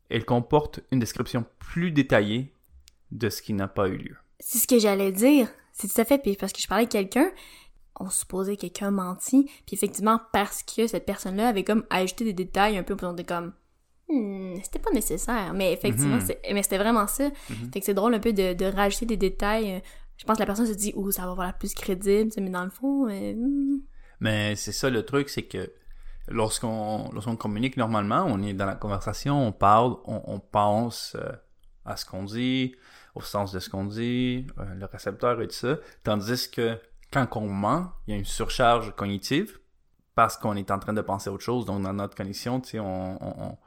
[0.08, 2.54] elle comporte une description plus détaillée
[3.10, 4.16] de ce qui n'a pas eu lieu.
[4.40, 5.48] C'est ce que j'allais dire.
[5.72, 7.30] C'est tout à fait, puis parce que je parlais avec quelqu'un,
[8.00, 12.32] on supposait que quelqu'un menti, puis effectivement, parce que cette personne-là avait comme ajouté des
[12.32, 13.52] détails un peu, on était comme...
[14.08, 16.22] Hmm, c'était pas nécessaire, mais effectivement, Mhm.
[16.26, 17.24] c'est- mais c'était vraiment ça.
[17.50, 17.70] Mhm.
[17.72, 19.72] Fait que c'est drôle un peu de, de rajouter des détails.
[19.74, 19.80] euh,
[20.16, 22.50] Je pense que la personne se dit, ouh, ça va avoir l'air plus crédible, mais
[22.50, 23.80] dans le fond, euh, hmm.
[24.20, 25.70] Mais c'est ça le truc, c'est que
[26.26, 31.30] lorsqu'on lorsqu'on communique normalement, on est dans la conversation, on parle, on, on pense euh,
[31.84, 32.74] à ce qu'on dit,
[33.14, 35.78] au sens de ce qu'on dit, le récepteur et tout ça.
[36.04, 36.78] Tandis que
[37.10, 39.58] quand on ment, il y a une surcharge cognitive
[40.14, 41.64] parce qu'on est en train de penser à autre chose.
[41.64, 43.58] Donc dans notre condition, tu sais, on, on,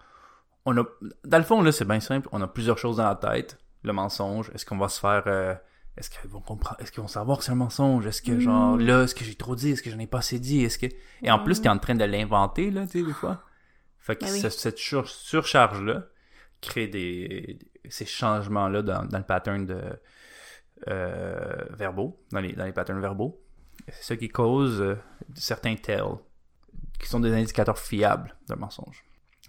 [0.66, 0.84] on- a
[1.26, 2.28] dans le fond là, c'est bien simple.
[2.32, 3.58] On a plusieurs choses dans la tête.
[3.84, 5.56] Le mensonge, est-ce qu'on va se faire euh,
[5.98, 8.06] est-ce qu'ils vont comprendre Est-ce qu'ils vont savoir que c'est un mensonge?
[8.06, 8.82] Est-ce que genre Mm.
[8.82, 9.72] là, est-ce que j'ai trop dit?
[9.72, 10.64] Est-ce que j'en ai pas assez dit?
[10.64, 10.86] Est-ce que
[11.24, 13.44] et en plus t'es en train de l'inventer là, tu sais des fois.
[13.98, 14.40] Fait que Ben oui.
[14.52, 16.04] cette sur- surcharge là
[16.62, 17.58] crée des
[17.90, 19.82] ces changements-là dans, dans le pattern de
[20.88, 23.42] euh, verbaux, dans les, dans les patterns verbaux.
[23.88, 24.96] C'est ça qui cause euh,
[25.36, 26.18] certains tells,
[27.00, 29.04] qui sont des indicateurs fiables d'un mensonge.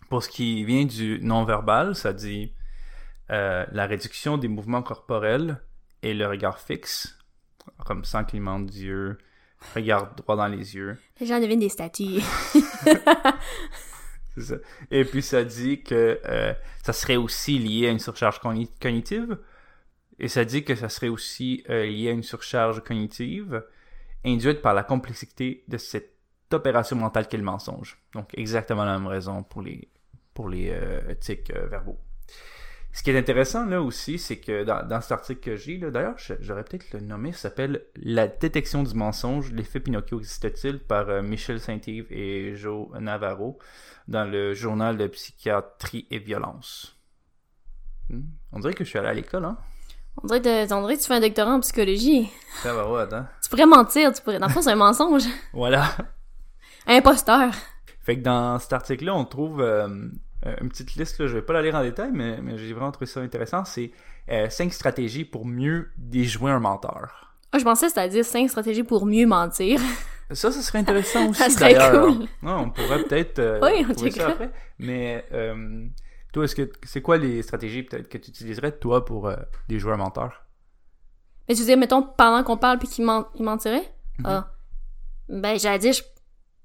[0.08, 2.54] Pour ce qui vient du non-verbal, ça dit
[3.30, 5.60] euh, la réduction des mouvements corporels
[6.02, 7.16] et le regard fixe,
[7.86, 9.18] comme sans clignement d'yeux,
[9.74, 10.98] regard droit dans les yeux.
[11.20, 12.20] Les gens deviennent des statues.
[14.38, 14.56] Ça.
[14.90, 16.18] Et puis ça dit que
[16.82, 19.38] ça serait aussi lié à une surcharge cogni- cognitive.
[20.22, 23.64] Et ça dit que ça serait aussi euh, lié à une surcharge cognitive
[24.24, 26.14] induite par la complexité de cette
[26.52, 27.98] opération mentale qu'est le mensonge.
[28.14, 29.88] Donc exactement la même raison pour les,
[30.32, 31.98] pour les euh, tics euh, verbaux.
[32.92, 36.14] Ce qui est intéressant là aussi, c'est que dans, dans cet article que j'ai, d'ailleurs,
[36.38, 41.58] j'aurais peut-être le nommé, ça s'appelle La détection du mensonge, l'effet Pinocchio existe-t-il par Michel
[41.58, 43.58] Saint-Yves et Joe Navarro
[44.06, 47.00] dans le journal de psychiatrie et violence.
[48.08, 48.20] Hmm?
[48.52, 49.58] On dirait que je suis allé à l'école, hein?
[50.22, 52.30] On dirait, que, tu fais un doctorat en psychologie.
[52.62, 53.26] Ça va, ouais, hein?
[53.42, 54.38] Tu pourrais mentir, tu pourrais.
[54.38, 55.24] Dans le fond, c'est un mensonge.
[55.52, 55.84] Voilà.
[56.86, 57.52] Un imposteur.
[58.00, 59.88] Fait que dans cet article-là, on trouve euh,
[60.46, 62.72] euh, une petite liste, là, je vais pas la lire en détail, mais, mais j'ai
[62.72, 63.64] vraiment trouvé ça intéressant.
[63.64, 63.92] C'est
[64.30, 67.34] euh, cinq stratégies pour mieux déjouer un menteur.
[67.52, 69.78] Ah, je pensais que c'était à dire 5 stratégies pour mieux mentir.
[70.30, 72.06] Ça, ça serait intéressant aussi, Ça serait d'ailleurs.
[72.06, 72.20] cool.
[72.42, 74.50] Ouais, on pourrait peut-être euh, Oui, on ça après.
[74.78, 75.26] Mais
[76.32, 79.36] toi, est-ce que c'est quoi les stratégies peut-être que tu utiliserais, toi, pour euh,
[79.68, 80.44] déjouer un menteur?
[81.48, 83.92] Mais tu veux dire, mettons, pendant qu'on parle puis qu'il men- il mentirait?
[84.18, 84.24] Mhm.
[84.26, 84.52] Ah.
[85.28, 86.02] Ben, j'allais dire, je-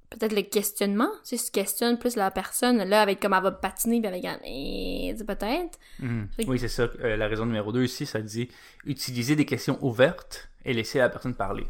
[0.09, 1.09] peut-être le questionnement.
[1.23, 4.07] Tu sais, si tu questionnes plus la personne, là, avec comme elle va patiner puis
[4.07, 5.77] avec un, eh, peut-être.
[5.99, 6.29] Mhm.
[6.37, 6.83] Que- Oui, c'est ça.
[7.01, 8.49] Euh, la raison numéro 2 ici, ça dit
[8.85, 11.67] utiliser des questions ouvertes et laisser la personne parler.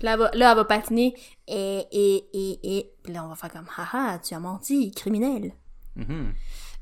[0.00, 1.14] Là, elle va, là, elle va patiner,
[1.46, 2.92] et, et, et, et.
[3.04, 5.52] Puis là, on va faire comme, haha, tu as menti, criminel.
[5.94, 6.34] Mhm.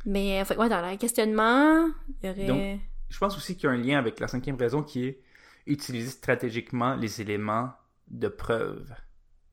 [0.06, 1.88] Mais, fait que, ouais, dans le questionnement,
[2.22, 2.46] il y aurait.
[2.46, 5.20] Donc- Je pense aussi qu'il y a un lien avec la cinquième raison qui est
[5.66, 7.70] utiliser stratégiquement les éléments
[8.08, 8.92] de preuve.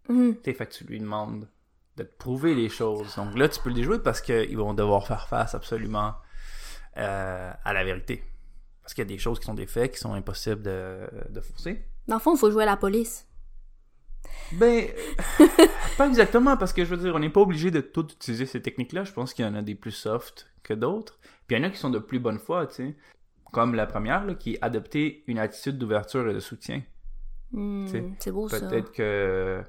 [0.08, 1.48] Tu sais, fait que tu lui demandes
[1.98, 3.16] de te prouver les choses.
[3.16, 6.16] Donc là, tu peux les jouer parce qu'ils vont devoir faire face absolument
[6.98, 8.24] euh, à la vérité.
[8.82, 11.42] Parce qu'il y a des choses qui sont des faits qui sont impossibles de, de
[11.42, 11.84] forcer.
[12.08, 13.28] Dans le fond, il faut jouer à la police.
[14.54, 14.88] Ben,
[15.42, 15.46] euh,
[15.98, 18.62] pas exactement, parce que je veux dire, on n'est pas obligé de tout utiliser ces
[18.62, 19.04] techniques-là.
[19.04, 21.20] Je pense qu'il y en a des plus soft que d'autres.
[21.48, 22.96] Puis il y en a qui sont de plus bonne foi, tu sais.
[23.52, 26.84] Comme la première, là, qui est adopter une attitude d'ouverture et de soutien.
[27.52, 27.88] Hmm,
[28.20, 28.60] c'est beau, ça.
[28.60, 29.02] Peut-être que.
[29.02, 29.62] Euh,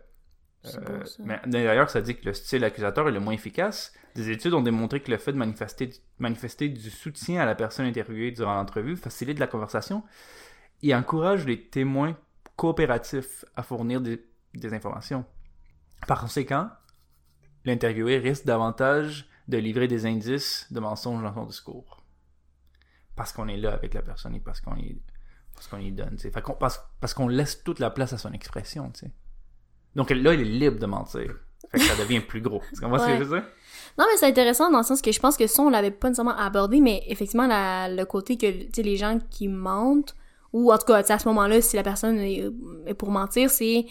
[0.64, 1.22] beau, ça.
[1.24, 3.94] mais d'ailleurs, ça dit que le style accusateur est le moins efficace.
[4.14, 7.86] Des études ont démontré que le fait de manifester, manifester du soutien à la personne
[7.86, 10.02] interviewée durant l'entrevue facilite la conversation
[10.82, 12.16] et encourage les témoins
[12.56, 15.24] coopératifs à fournir des, des informations.
[16.06, 16.70] Par conséquent,
[17.64, 22.04] l'interviewé risque davantage de livrer des indices de mensonges dans son discours.
[23.16, 25.00] Parce qu'on est là avec la personne et parce qu'on y,
[25.54, 26.18] parce qu'on y donne.
[26.18, 28.92] Fait parce, parce qu'on laisse toute la place à son expression.
[29.96, 31.34] Donc là, il est libre de mentir.
[31.72, 32.62] Fait que ça devient plus gros.
[32.74, 33.18] Tu comprends ce que Ouais.
[33.18, 33.48] je veux dire?
[33.98, 36.08] Non, mais c'est intéressant dans le sens que je pense que ça, on l'avait pas
[36.08, 40.14] nécessairement abordé, mais effectivement, la- le côté que, tu sais, les gens qui mentent,
[40.52, 42.44] ou en tout cas, à ce moment-là, si la personne est,
[42.86, 43.84] est pour mentir, c'est,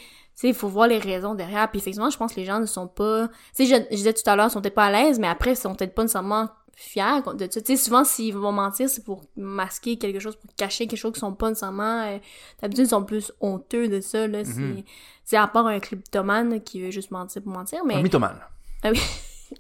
[0.43, 1.70] il faut voir les raisons derrière.
[1.70, 4.13] Puis effectivement, je pense que les gens ne sont pas, tu sais, je, je disais
[4.13, 6.04] tout à l'heure, ils sont peut-être pas à l'aise, mais après, ils sont peut-être pas
[6.04, 7.60] nécessairement fiers de ça.
[7.62, 11.12] Tu sais, souvent, s'ils vont mentir, c'est pour masquer quelque chose, pour cacher quelque chose
[11.13, 12.17] qu'ils sont pas nécessairement, euh,
[12.62, 14.46] d'habitude, ils sont plus honteux de ça, là.
[14.46, 14.84] C'est, Mhm.
[15.24, 17.96] c'est à part un kleptomane qui veut juste mentir pour mentir, mais...
[17.96, 18.39] Un mythomane.
[18.84, 19.02] Ah oui.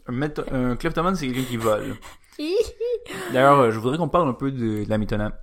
[0.07, 1.95] Un, kleptomane, c'est quelqu'un qui vole.
[3.33, 5.33] D'ailleurs, euh, je voudrais qu'on parle un peu de, de la, mythona-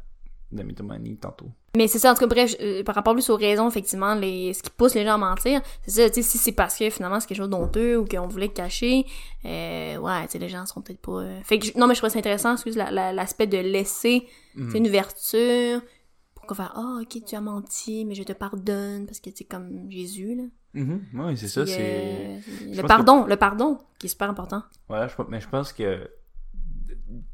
[0.54, 1.46] de mythomanie tantôt.
[1.76, 4.52] Mais c'est ça, en tout cas, bref, euh, par rapport plus aux raisons, effectivement, les,
[4.54, 6.88] ce qui pousse les gens à mentir, c'est ça, tu sais, si c'est parce que
[6.90, 9.04] finalement c'est quelque chose d'honteux ou qu'on voulait cacher,
[9.44, 11.20] euh, ouais, tu sais, les gens seront peut-être pas...
[11.22, 13.58] euh, Fait que, je- non, mais je trouve ça intéressant, excuse, la- la- l'aspect de
[13.58, 14.70] laisser, Mhm.
[14.70, 15.80] sais, une ouverture,
[16.34, 19.44] pour qu'on fasse, ah, ok, tu as menti, mais je te pardonne, parce que tu
[19.44, 20.42] comme Jésus, là.
[20.74, 21.02] Mhm.
[21.14, 21.64] Oui, c'est ça.
[21.66, 22.40] C'est.
[22.72, 24.62] le pardon, le pardon, qui est super important.
[24.90, 26.08] Je, mais je pense que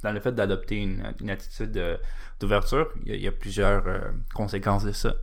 [0.03, 1.99] dans le fait d'adopter une, attitude de-
[2.39, 5.15] d'ouverture, il y, a- plusieurs euh, conséquences de ça.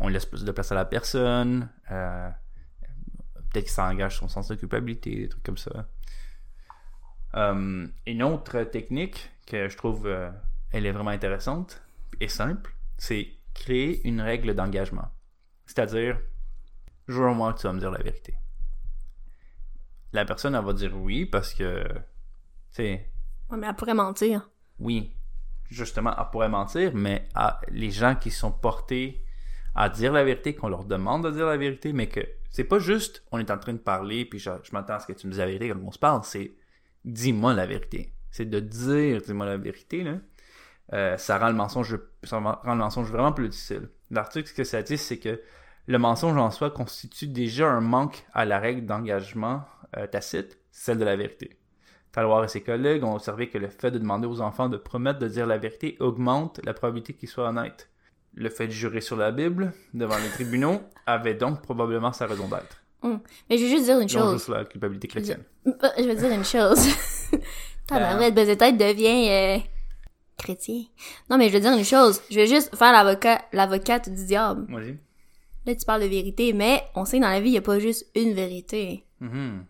[0.00, 2.28] On laisse plus de place à la personne, euh,
[3.50, 5.86] peut-être qu'il s'engage son sens de culpabilité, des trucs comme ça.
[7.34, 10.08] Euh, une autre technique que je trouve
[10.72, 11.82] elle est vraiment intéressante
[12.20, 15.10] et simple, c'est créer une règle d'engagement.
[15.66, 16.18] C'est-à-dire,
[17.08, 18.34] jure-moi que tu vas me dire la vérité.
[20.12, 21.98] La personne, elle va dire oui parce que, tu
[22.72, 23.11] sais,
[23.56, 24.48] Mais elle pourrait mentir.
[24.78, 25.12] oui,
[25.72, 27.28] justement, elle pourrait mentir, mais
[27.70, 29.24] les gens qui sont portés
[29.74, 32.78] à dire la vérité, qu'on leur demande de dire la vérité, mais que c'est pas
[32.78, 35.32] juste on est en train de parler, puis je, m'attends à ce que tu me
[35.32, 36.52] dises la vérité comme on se parle, c'est
[37.04, 38.12] dis-moi la vérité.
[38.30, 40.18] C'est de dire dis-moi la vérité, là.
[40.92, 43.88] euh, ça rend le mensonge ça rend le mensonge vraiment plus difficile.
[44.10, 45.40] L'article ce que ça dit c'est que
[45.86, 49.64] le mensonge en soi constitue déjà un manque à la règle d'engagement
[49.96, 51.58] euh, tacite, celle de la vérité.
[52.12, 55.18] Talwar et ses collègues ont observé que le fait de demander aux enfants de promettre
[55.18, 57.88] de dire la vérité augmente la probabilité qu'ils soient honnêtes.
[58.34, 62.48] Le fait de jurer sur la Bible devant les tribunaux avait donc probablement sa raison
[62.48, 62.82] d'être.
[63.02, 63.20] Hum.
[63.48, 64.34] Mais je veux juste dire une chose.
[64.34, 65.42] juste la culpabilité chrétienne.
[65.64, 66.86] Je veux dire une chose.
[67.86, 69.58] Tabarouette, ben, tête devient euh,
[70.38, 70.84] chrétien.
[71.28, 72.22] Non, mais je veux dire une chose.
[72.30, 74.66] Je veux juste faire l'avocat, l'avocate du diable.
[74.68, 74.98] Vas-y.
[75.66, 77.62] Là, tu parles de vérité, mais on sait que dans la vie, il n'y a
[77.62, 79.04] pas juste une vérité.
[79.20, 79.64] Mhm.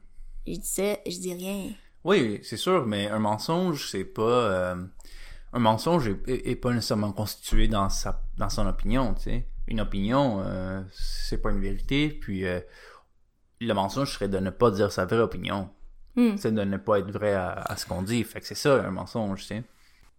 [0.46, 1.70] Je dis ça, je dis rien.
[2.04, 4.22] Oui, c'est sûr, mais un mensonge, c'est pas...
[4.22, 4.76] euh,
[5.52, 9.46] un mensonge est, est- est pas nécessairement constitué dans sa dans son opinion, tu sais.
[9.68, 12.60] Une opinion, euh, c'est pas une vérité, puis euh,
[13.60, 15.70] le mensonge serait de ne pas dire sa vraie opinion.
[16.16, 16.36] Hmm.
[16.36, 18.24] C'est de ne pas être vrai à, à ce qu'on dit.
[18.24, 19.62] Fait que c'est ça, un mensonge, tu sais.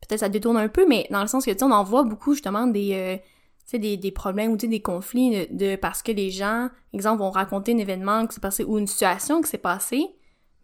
[0.01, 2.03] Peut-être ça détourne un peu, mais dans le sens que, tu sais, on en voit
[2.03, 2.93] beaucoup, justement, des...
[2.93, 6.69] euh, tu sais, des, des problèmes ou des conflits de, de- parce que les gens,
[6.93, 10.05] exemple, vont raconter un événement qui s'est passé ou une situation qui s'est passée,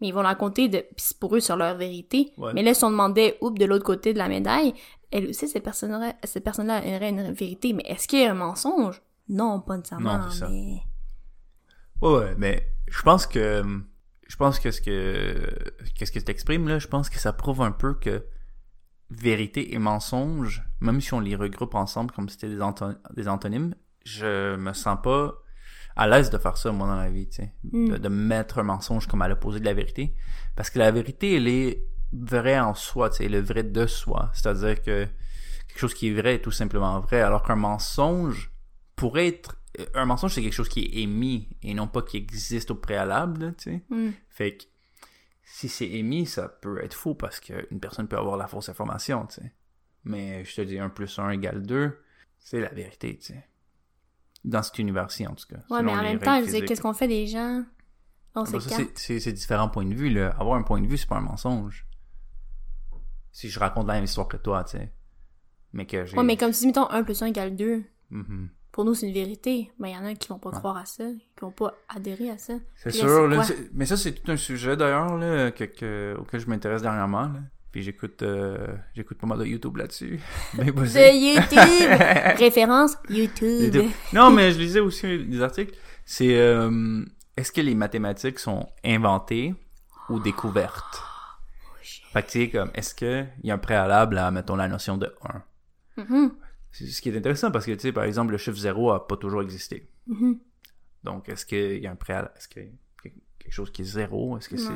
[0.00, 0.84] mais ils vont le raconter de,
[1.20, 2.32] pour eux sur leur vérité.
[2.36, 2.52] Ouais.
[2.54, 4.74] Mais là, si on demandait, oups, de l'autre côté de la médaille,
[5.10, 7.72] elle aussi, cette personne-là, cette personne-là aurait une vérité.
[7.72, 9.02] Mais est-ce qu'il y a un mensonge?
[9.28, 10.18] Non, pas nécessairement.
[10.18, 10.48] Non, c'est ça.
[10.48, 10.82] mais...
[12.00, 13.62] Ouais, ouais, mais je pense que
[14.26, 15.46] je pense que ce que
[15.94, 18.24] qu'est-ce que tu exprimes là, je pense que ça prouve un peu que
[19.10, 23.28] vérité et mensonge, même si on les regroupe ensemble comme si c'était des, anto- des
[23.28, 25.34] antonymes, je me sens pas
[26.00, 28.62] à l'aise de faire ça moi dans la vie, tu sais, de, de mettre un
[28.62, 30.14] mensonge comme à l'opposé de la vérité,
[30.56, 34.30] parce que la vérité elle est vraie en soi, tu sais, le vrai de soi,
[34.32, 35.06] c'est-à-dire que
[35.68, 38.50] quelque chose qui est vrai est tout simplement vrai, alors qu'un mensonge
[38.96, 39.58] pourrait être
[39.94, 43.54] un mensonge c'est quelque chose qui est émis et non pas qui existe au préalable,
[43.58, 43.82] tu sais.
[43.90, 44.12] Hmm.
[44.30, 44.64] Fait que
[45.44, 49.26] si c'est émis, ça peut être faux parce qu'une personne peut avoir la fausse information,
[49.26, 49.52] tu sais.
[50.04, 52.02] Mais je te dis 1 plus 1 égale 2,
[52.38, 53.49] c'est la vérité, tu sais.
[54.44, 55.60] Dans cet univers-ci, en tout cas.
[55.70, 57.62] Ouais, mais en même temps, je qu'est-ce qu'on fait des gens?
[58.34, 58.58] On Ah bah
[58.94, 60.30] c'est- différents points de vue, là.
[60.38, 61.84] Avoir un point de vue, c'est pas un mensonge.
[63.32, 64.92] Si je raconte la même histoire que toi, tu sais.
[65.72, 66.16] Mais que j'ai...
[66.16, 67.82] Ouais, mais comme si, mettons, 1 plus 1 égale 2.
[68.10, 68.48] Mhm.
[68.72, 69.70] Pour nous, c'est une vérité.
[69.78, 72.30] Mais il y en a qui vont pas croire à ça, qui vont pas adhérer
[72.30, 72.54] à ça.
[72.76, 76.46] C'est sûr, là, mais ça c'est tout un sujet d'ailleurs là, que, que- auquel je
[76.48, 77.22] m'intéresse dernièrement.
[77.22, 77.40] Là.
[77.72, 80.20] Puis j'écoute euh, j'écoute pas mal de YouTube là-dessus.
[80.54, 80.64] De.
[80.64, 82.38] YouTube!
[82.38, 83.74] Référence YouTube.
[83.74, 83.90] YouTube.
[84.12, 85.76] Non, mais je lisais aussi des articles.
[86.04, 87.04] C'est euh,
[87.36, 89.54] est-ce que les mathématiques sont inventées
[90.08, 91.02] ou découvertes?
[92.12, 94.66] Fait que tu sais, comme, est-ce que il y a un préalable à, mettons, la
[94.66, 95.14] notion de
[95.96, 96.02] 1?
[96.02, 96.32] Mhm,
[96.72, 99.06] C'est ce qui est intéressant parce que, tu sais, par exemple, le chiffre 0 a
[99.06, 99.88] pas toujours existé.
[100.08, 100.38] mhm.
[101.04, 102.32] Donc, est-ce qu'il y a un préalable?
[102.36, 102.66] Est-ce qu'il a
[103.40, 104.38] quelque chose qui est zéro?
[104.38, 104.72] Est-ce que c'est.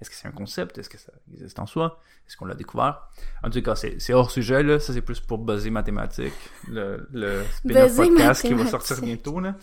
[0.00, 0.78] Est-ce que c'est un concept?
[0.78, 2.00] Est-ce que ça existe en soi?
[2.26, 3.08] Est-ce qu'on l'a découvert?
[3.42, 4.80] En tout cas, c'est hors sujet, là.
[4.80, 6.32] Ça, c'est plus pour buzzer mathématiques.
[6.68, 9.56] Le, le spin-off podcast qui va sortir bientôt, là.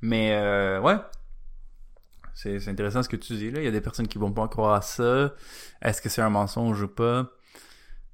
[0.00, 0.96] Mais, euh, ouais.
[2.34, 3.60] C'est c'est intéressant ce que tu dis, là.
[3.60, 5.34] Il y a des personnes qui vont pas croire à ça.
[5.82, 7.30] Est-ce que c'est un mensonge ou pas?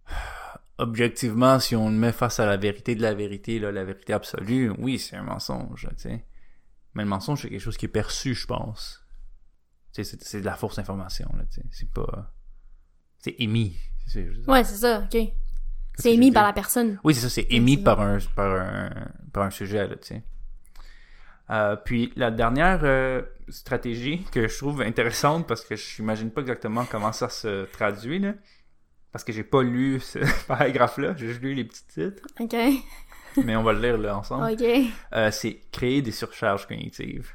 [0.79, 4.13] Objectivement, si on le met face à la vérité de la vérité, là, la vérité
[4.13, 6.25] absolue, oui, c'est un mensonge, tu sais.
[6.95, 9.08] Mais le mensonge, c'est quelque chose qui est perçu, je pense.
[9.93, 11.29] C'est- c'est de la fausse information.
[11.71, 12.33] C'est pas...
[13.19, 13.77] C'est émis.
[14.47, 15.21] Ouais, c'est ça, ok.
[15.97, 17.01] C'est émis par la personne.
[17.03, 18.91] Oui, c'est ça, c'est émis par un, par un,
[19.33, 20.23] par un sujet, là, tu sais.
[21.51, 26.43] Euh, puis la dernière euh, stratégie que je trouve intéressante, parce que je n'imagine pas
[26.43, 28.35] exactement comment ça se traduit, là,
[29.13, 32.55] parce que j'ai pas lu ce paragraphe-là, j'ai juste lu les petits titres, Ok.
[33.45, 34.53] mais on va le lire là ensemble.
[34.53, 34.65] Ok.
[35.15, 37.31] Euh, c'est créer des surcharges cognitives.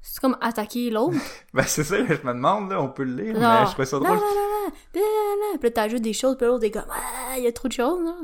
[0.00, 1.16] C'est comme attaquer l'autre.
[1.54, 3.40] Ben c'est ça, je me demande, là, on peut le lire, Non.
[3.60, 4.10] mais je trouvais ça drôle.
[4.10, 4.70] non, non, non.
[4.92, 5.58] Puis là, là, là.
[5.58, 7.72] Puis là, t'ajoutes des choses, puis l'autre est comme, ah, il y a trop de
[7.72, 8.14] choses, là.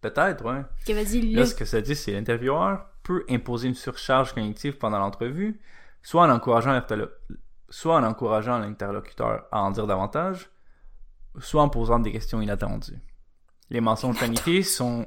[0.00, 0.62] Peut-être, ouais.
[0.84, 0.92] Qui
[1.34, 5.60] Là, ce que ça dit, c'est l'intervieweur peut imposer une surcharge cognitive pendant l'entrevue,
[6.02, 6.80] soit en encourageant
[7.70, 10.50] soit en encourageant l'interlocuteur à en dire davantage,
[11.38, 12.98] soit en posant des questions inattendues.
[13.70, 15.06] Les mensonges planifiés sont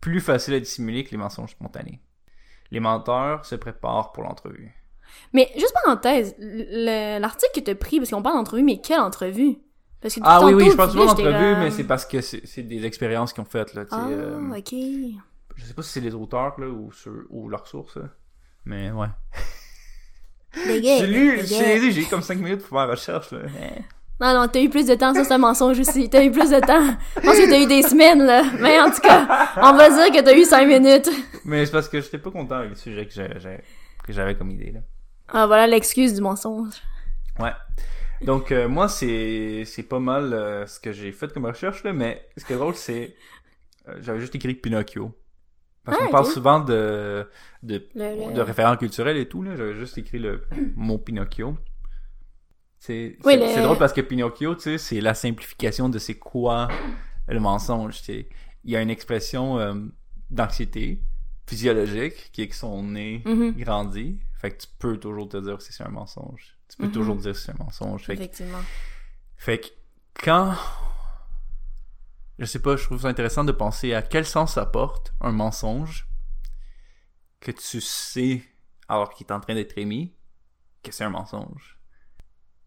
[0.00, 2.00] plus faciles à dissimuler que les mensonges spontanés.
[2.70, 4.72] Les menteurs se préparent pour l'entrevue.
[5.32, 9.58] Mais juste parenthèse, le- l'article que t'as pris, parce qu'on parle d'entrevue, mais quelle entrevue?
[10.00, 12.84] Parce que Ah oui, oui, je parle souvent d'entrevue, mais c'est parce que c'est des
[12.86, 14.74] expériences qu'ils ont faites, là, Ah, euh, ok.
[15.56, 17.98] Je sais pas si c'est les auteurs, là, ou, sur- ou leurs sources.
[18.64, 19.08] Mais ouais.
[20.82, 23.40] J'ai lu, j'ai eu comme 5 minutes pour faire la recherche, là.
[24.20, 26.10] Non, non, t'as eu plus de temps, ça c'est un mensonge aussi.
[26.10, 26.94] T'as eu plus de temps.
[27.16, 28.42] Je pense que t'as eu des semaines, là.
[28.60, 31.08] Mais en tout cas, on va dire que t'as eu cinq minutes.
[31.44, 34.80] Mais c'est parce que j'étais pas content avec le sujet que j'avais comme idée, là.
[35.32, 36.74] Ah, voilà l'excuse du mensonge.
[37.38, 37.52] Ouais.
[38.22, 41.92] Donc, euh, moi, c'est c'est pas mal euh, ce que j'ai fait comme recherche, là,
[41.92, 43.14] mais ce qui est drôle, c'est
[43.88, 45.16] euh, j'avais juste écrit Pinocchio.
[45.84, 46.32] Parce Ah, qu'on parle ok.
[46.32, 47.26] souvent de,
[47.62, 49.56] de, Le- le- de référents culturels et tout, là.
[49.56, 50.44] J'avais juste écrit le
[50.76, 51.56] mot Pinocchio.
[52.78, 56.68] C'est Oui, le- drôle parce que Pinocchio, tu sais, c'est la simplification de c'est quoi
[57.28, 57.98] le mensonge.
[57.98, 58.28] tu sais.
[58.64, 59.90] Il y a une expression
[60.30, 61.00] d'anxiété
[61.46, 63.52] physiologique qui est que son nez Mhm.
[63.58, 64.20] grandit.
[64.40, 66.56] Fait que tu peux toujours te dire si c'est un mensonge.
[66.68, 66.92] Tu peux Mhm.
[66.92, 68.04] toujours dire si c'est un mensonge.
[68.04, 68.62] Fait que Effectivement.
[69.36, 69.66] fait que
[70.14, 70.54] quand.
[72.38, 75.32] Je sais pas, je trouve ça intéressant de penser à quel sens ça porte un
[75.32, 76.08] mensonge
[77.40, 78.42] que tu sais,
[78.88, 80.14] alors qu'il est en train d'être émis,
[80.82, 81.78] que c'est un mensonge.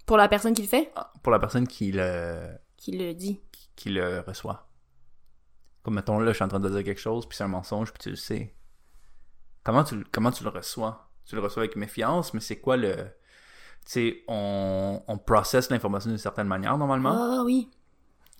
[0.06, 3.42] Pour la personne qui le fait, Ah, Pour la personne qui le, qui le dit.
[3.76, 4.70] qui le reçoit.
[5.82, 7.92] Comme mettons là, je suis en train de dire quelque chose, puis c'est un mensonge,
[7.92, 8.56] puis tu le sais.
[9.64, 11.10] Comment tu, comment tu le reçois?
[11.26, 12.96] Tu le reçois avec méfiance, mais c'est quoi le.
[12.96, 17.14] Tu sais, on, on processe l'information d'une certaine manière normalement.
[17.40, 17.70] Ah oui.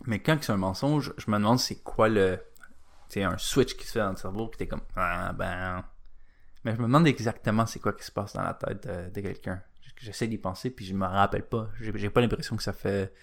[0.06, 2.40] Mais quand c'est un mensonge, je me demande c'est quoi le.
[3.10, 4.82] Tu sais, un switch qui se fait dans le cerveau, puis t'es comme.
[4.96, 5.84] Ah, ben.
[6.66, 9.22] Mais je me demande exactement c'est quoi qui se passe dans la tête de, de
[9.22, 9.62] quelqu'un.
[9.98, 11.70] J'essaie d'y penser, puis je me rappelle pas.
[11.80, 13.14] J'ai pas l'impression que ça fait.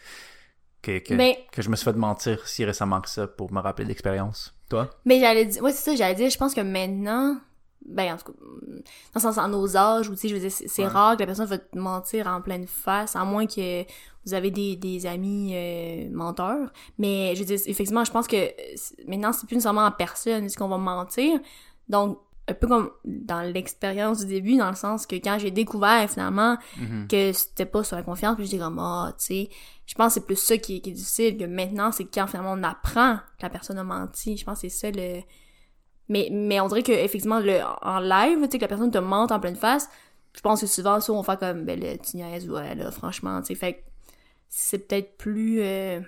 [0.83, 3.61] Que, que, Mais- que je me suis fait mentir si récemment que ça pour me
[3.61, 4.55] rappeler d'expérience.
[4.71, 4.89] Toi?
[5.05, 7.39] Mais j'allais dire, ouais, c'est ça, j'allais dire, je pense que maintenant,
[7.87, 8.83] ben, en tout cas, dans
[9.17, 10.87] le sens, à nos âges, ou tu sais, je veux dire, c'est Ouais.
[10.89, 13.83] rare que la personne va te mentir en pleine face, à moins que
[14.27, 16.71] vous avez des, des amis euh, menteurs.
[16.99, 18.37] Mais, je veux dire, effectivement, je pense que
[19.09, 21.41] maintenant, c'est plus nécessairement en personne, est-ce qu'on va mentir?
[21.89, 26.09] Donc, un peu comme dans l'expérience du début, dans le sens que quand j'ai découvert,
[26.11, 27.07] finalement, Mhm.
[27.09, 29.49] que c'était pas sur la confiance, puis j'étais comme, ah, tu sais,
[29.87, 32.27] je pense que c'est plus ça qui est, qui est difficile, que maintenant, c'est quand
[32.27, 34.37] finalement on apprend que la personne a menti.
[34.37, 35.21] Je pense que c'est ça le...
[36.11, 38.99] Mais, mais on dirait que effectivement le, en live, tu sais, que la personne te
[38.99, 39.89] mente en pleine face,
[40.35, 43.41] je pense que souvent, ça, on fait comme, ben là, tu niaises, ouais, là, franchement,
[43.41, 43.85] tu sais, fait
[44.49, 46.01] c'est peut-être plus, euh,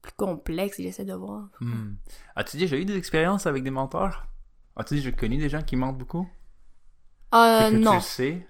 [0.00, 1.48] plus complexe, j'essaie de voir.
[1.60, 1.94] Hmm.
[2.36, 4.26] As-tu déjà eu des expériences avec des menteurs?
[4.76, 6.28] As-tu déjà connu des gens qui mentent beaucoup?
[7.34, 7.94] Euh, que Tu non.
[7.94, 8.46] le sais?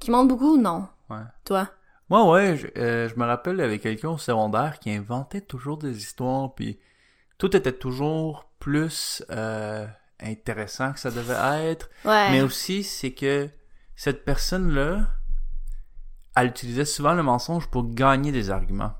[0.00, 0.58] Qui mente beaucoup?
[0.58, 0.86] Non.
[1.08, 1.24] Ouais.
[1.46, 1.70] Toi?
[2.10, 5.96] Moi, ouais, je, euh, je me rappelle avec quelqu'un au secondaire qui inventait toujours des
[5.96, 6.78] histoires, puis
[7.38, 9.86] tout était toujours plus euh,
[10.22, 11.90] intéressant que ça devait être.
[12.04, 12.30] Ouais.
[12.30, 13.48] Mais aussi, c'est que
[13.96, 15.06] cette personne-là,
[16.36, 18.94] elle utilisait souvent le mensonge pour gagner des arguments.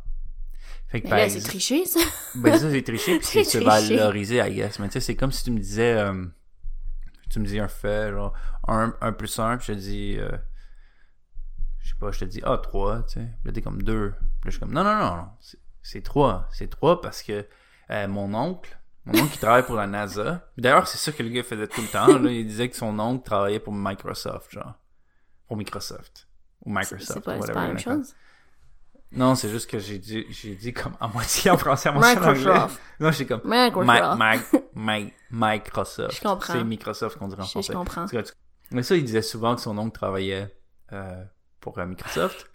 [0.89, 2.01] Fait que, Mais là, c'est exemple- triché, ça.
[2.35, 4.79] ben ça, j'ai triché, puis c'est C'est se valoriser, I guess.
[4.81, 6.25] Mais tu sais, c'est comme si tu me disais, euh,
[7.31, 8.33] tu me dis un fait, genre,
[8.67, 10.29] 1, un plus 1, puis je te dis, euh,
[11.79, 13.21] je sais pas, je te dis, ah, 3, tu sais.
[13.21, 14.11] Puis là, t'es comme 2.
[14.11, 16.49] Puis là, je suis comme, non, non, non, non, c'est- c'est 3.
[16.53, 17.47] C'est 3 parce que
[17.91, 18.77] euh, mon oncle,
[19.13, 21.81] mon oncle qui travaille pour la NASA, d'ailleurs, c'est ça que le gars faisait tout
[21.83, 24.75] le temps, là, il disait que son oncle travaillait pour Microsoft, genre.
[25.47, 26.29] Pour Microsoft.
[26.65, 27.55] Ou Microsoft, c'est pas, ou c'est whatever.
[27.55, 28.15] pas la même chose?
[29.13, 32.17] Non, c'est juste que j'ai dit, j'ai dit comme à moitié en français, à moitié
[32.19, 32.75] en anglais.
[33.01, 34.19] Non, j'ai comme Microsoft.
[34.21, 34.37] Mi-
[34.75, 36.15] Mi- Mi- Microsoft.
[36.17, 36.53] Je comprends.
[36.53, 37.73] C'est Microsoft qu'on dirait en Je, je français.
[37.73, 38.07] comprends.
[38.71, 40.55] Mais ça, il disait souvent que son oncle travaillait
[40.93, 41.25] euh,
[41.59, 42.50] pour euh, Microsoft.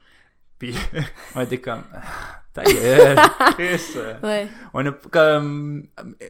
[0.60, 0.76] Puis
[1.36, 1.84] on était comme
[2.54, 3.18] ta gueule,
[3.58, 3.82] Chris.
[4.24, 4.48] Ouais.
[4.74, 5.88] On a comme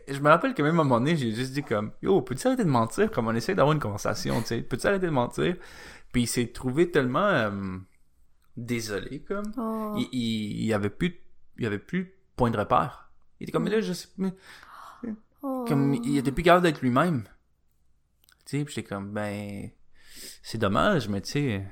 [0.08, 2.48] je me rappelle que même à un moment donné, j'ai juste dit comme yo, peux-tu
[2.48, 3.12] arrêter de mentir?
[3.12, 4.62] Comme on essaie d'avoir une conversation, tu sais.
[4.62, 5.56] Peux-tu arrêter de mentir?
[6.12, 7.78] Puis il s'est trouvé tellement euh,
[8.58, 9.96] désolé comme Oh.
[9.98, 11.20] il, il, avait plus
[11.58, 13.12] il y avait plus point de repère.
[13.40, 14.34] Il était comme mais là je sais mais
[15.48, 15.64] Oh.
[15.68, 17.24] comme il était plus capable d'être lui-même.
[18.48, 19.70] Tu sais, puis j'étais comme ben
[20.42, 21.68] c'est dommage mais tu sais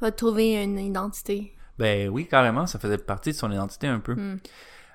[0.00, 1.56] Va trouver une identité.
[1.78, 4.14] Ben oui carrément ça faisait partie de son identité un peu.
[4.14, 4.38] Hmm.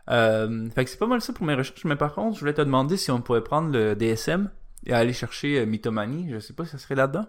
[0.10, 2.54] Euh, fait que c'est pas mal ça pour mes recherches mais par contre je voulais
[2.54, 4.50] te demander si on pourrait prendre le DSM
[4.86, 7.26] et aller chercher euh, Mythomanie, je sais pas si ça serait là-dedans.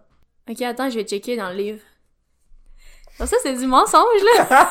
[0.51, 1.81] Ok, attends, je vais checker dans le livre.
[3.17, 4.69] Ça, c'est du mensonge, là!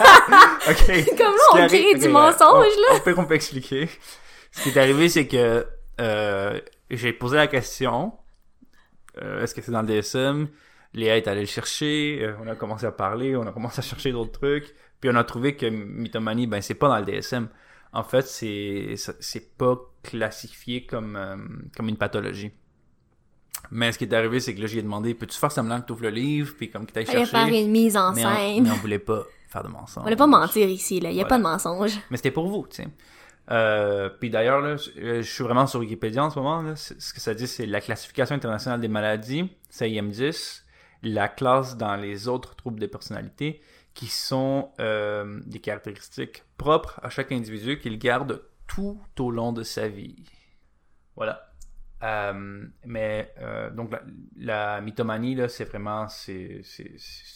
[0.69, 0.85] OK.
[1.17, 2.41] Comme là, Ce qui on crée du mensonge,
[2.77, 2.95] on- là!
[2.95, 3.89] On peut qu'on peut expliquer.
[4.51, 5.65] Ce qui est arrivé, c'est que
[6.01, 8.13] euh, j'ai posé la question
[9.21, 10.47] euh, est-ce que c'est dans le DSM
[10.93, 13.81] Léa est allée le chercher, euh, on a commencé à parler, on a commencé à
[13.81, 17.47] chercher d'autres trucs, puis on a trouvé que mythomanie, ben c'est pas dans le DSM.
[17.93, 21.35] En fait, c'est c'est pas classifié comme euh,
[21.75, 22.51] comme une pathologie.
[23.71, 25.93] Mais ce qui est arrivé, c'est que là, j'ai demandé peux-tu faire semblant que tu
[25.93, 27.25] ouvres le livre, puis comme que t'ailles chercher?
[27.31, 28.63] faire une mise en mais, on, scène.
[28.63, 30.01] mais on voulait pas faire de mensonges.
[30.01, 31.09] On voulait pas mentir ici, là.
[31.09, 31.29] Il y a Voilà.
[31.29, 31.99] pas de mensonge.
[32.11, 32.87] Mais c'était pour vous, tu sais.
[33.51, 36.61] Euh, puis d'ailleurs, là, je je suis vraiment sur Wikipédia en ce moment.
[36.61, 36.75] Là.
[36.75, 40.62] Ce que ça dit, c'est la classification internationale des maladies, c'est IM10,
[41.03, 43.61] la classe dans les autres troubles de personnalité,
[43.93, 49.61] qui sont euh, des caractéristiques propres à chaque individu qu'il garde tout au long de
[49.63, 50.15] sa vie.
[51.15, 51.47] Voilà.
[52.01, 54.01] Euh, mais euh, donc la,
[54.35, 56.63] la mythomanie c'est vraiment c'est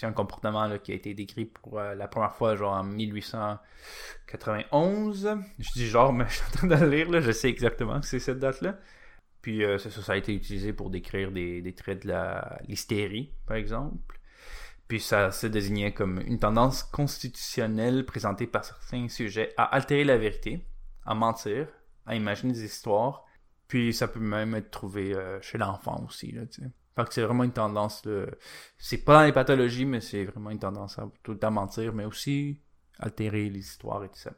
[0.01, 5.38] un comportement là, qui a été décrit pour la première fois genre en 1891.
[5.59, 8.20] Je dis genre mais je suis en train de lire je sais exactement que c'est
[8.20, 8.78] cette date là.
[9.48, 12.14] Puis euh, ça, a été utilisé pour décrire des, traits de
[12.68, 14.20] l'hystérie, par exemple.
[14.89, 20.18] Puis ça se désignait comme une tendance constitutionnelle présentée par certains sujets à altérer la
[20.18, 20.66] vérité,
[21.06, 21.70] à mentir,
[22.06, 23.24] à imaginer des histoires.
[23.70, 26.41] Puis ça peut même être trouvé euh, chez l'enfant aussi, là,
[27.10, 28.26] c'est vraiment une tendance, là,
[28.78, 31.93] c'est pas dans les pathologies, mais c'est vraiment une tendance à tout le temps mentir,
[31.93, 32.60] mais aussi
[33.00, 34.34] altérer les histoires et tout ça.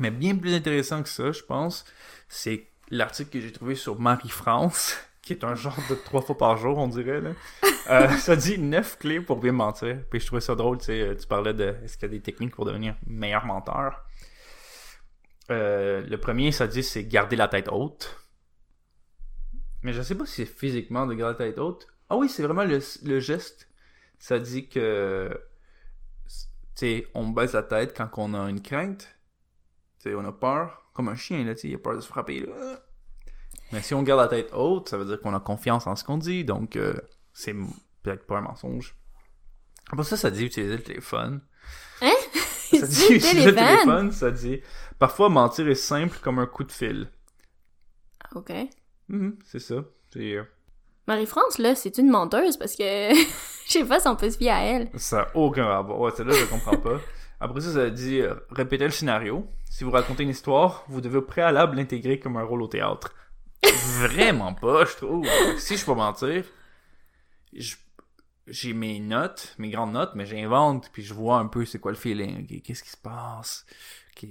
[0.00, 1.84] Mais bien plus intéressant que ça, je pense,
[2.28, 6.56] c'est l'article que j'ai trouvé sur Marie-France, qui est un genre de trois fois par
[6.56, 7.20] jour, on dirait.
[7.20, 7.30] Là.
[7.90, 9.98] Euh, ça dit neuf clés pour bien mentir.
[10.08, 12.20] Puis je trouvais ça drôle, tu sais, tu parlais de est-ce qu'il y a des
[12.20, 14.04] techniques pour devenir meilleur menteur.
[15.50, 18.16] Euh, le premier, ça dit c'est garder la tête haute.
[19.82, 21.88] Mais je sais pas si c'est physiquement de garder la tête haute.
[22.08, 23.68] Ah oui, c'est vraiment le, le geste.
[24.20, 25.28] Ça dit que
[26.28, 26.38] tu
[26.76, 29.08] sais, on baisse la tête quand on a une crainte.
[30.06, 30.90] On a peur.
[30.94, 32.40] Comme un chien, là, il a peur de se frapper.
[32.40, 32.80] Là.
[33.72, 36.04] Mais si on garde la tête haute, ça veut dire qu'on a confiance en ce
[36.04, 36.44] qu'on dit.
[36.44, 36.94] Donc, euh,
[37.32, 37.54] c'est
[38.02, 38.94] peut-être pas un mensonge.
[39.90, 41.40] Après ça, ça dit utiliser le téléphone.
[42.02, 42.12] Hein?
[42.70, 44.12] Ça dit utiliser le téléphone?
[44.12, 44.60] ça dit...
[44.98, 47.10] Parfois, mentir est simple comme un coup de fil.
[48.34, 48.52] Ok.
[49.08, 49.82] Mhm, c'est ça.
[50.16, 50.44] Euh,
[51.08, 53.14] Marie-France, là, c'est une menteuse parce que
[53.66, 54.90] je sais pas si on peut se fier à elle.
[54.96, 55.98] Ça n'a aucun rapport.
[56.00, 57.00] Ouais, celle-là, je comprends pas.
[57.42, 59.50] Après ça, ça dit euh, répéter le scénario.
[59.68, 63.12] Si vous racontez une histoire, vous devez au préalable l'intégrer comme un rôle au théâtre.
[63.98, 65.26] Vraiment pas, je trouve.
[65.58, 66.44] Si je peux mentir,
[68.46, 71.90] j'ai mes notes, mes grandes notes, mais j'invente, puis je vois un peu c'est quoi
[71.90, 72.46] le feeling.
[72.62, 73.66] Qu'est-ce qui se passe?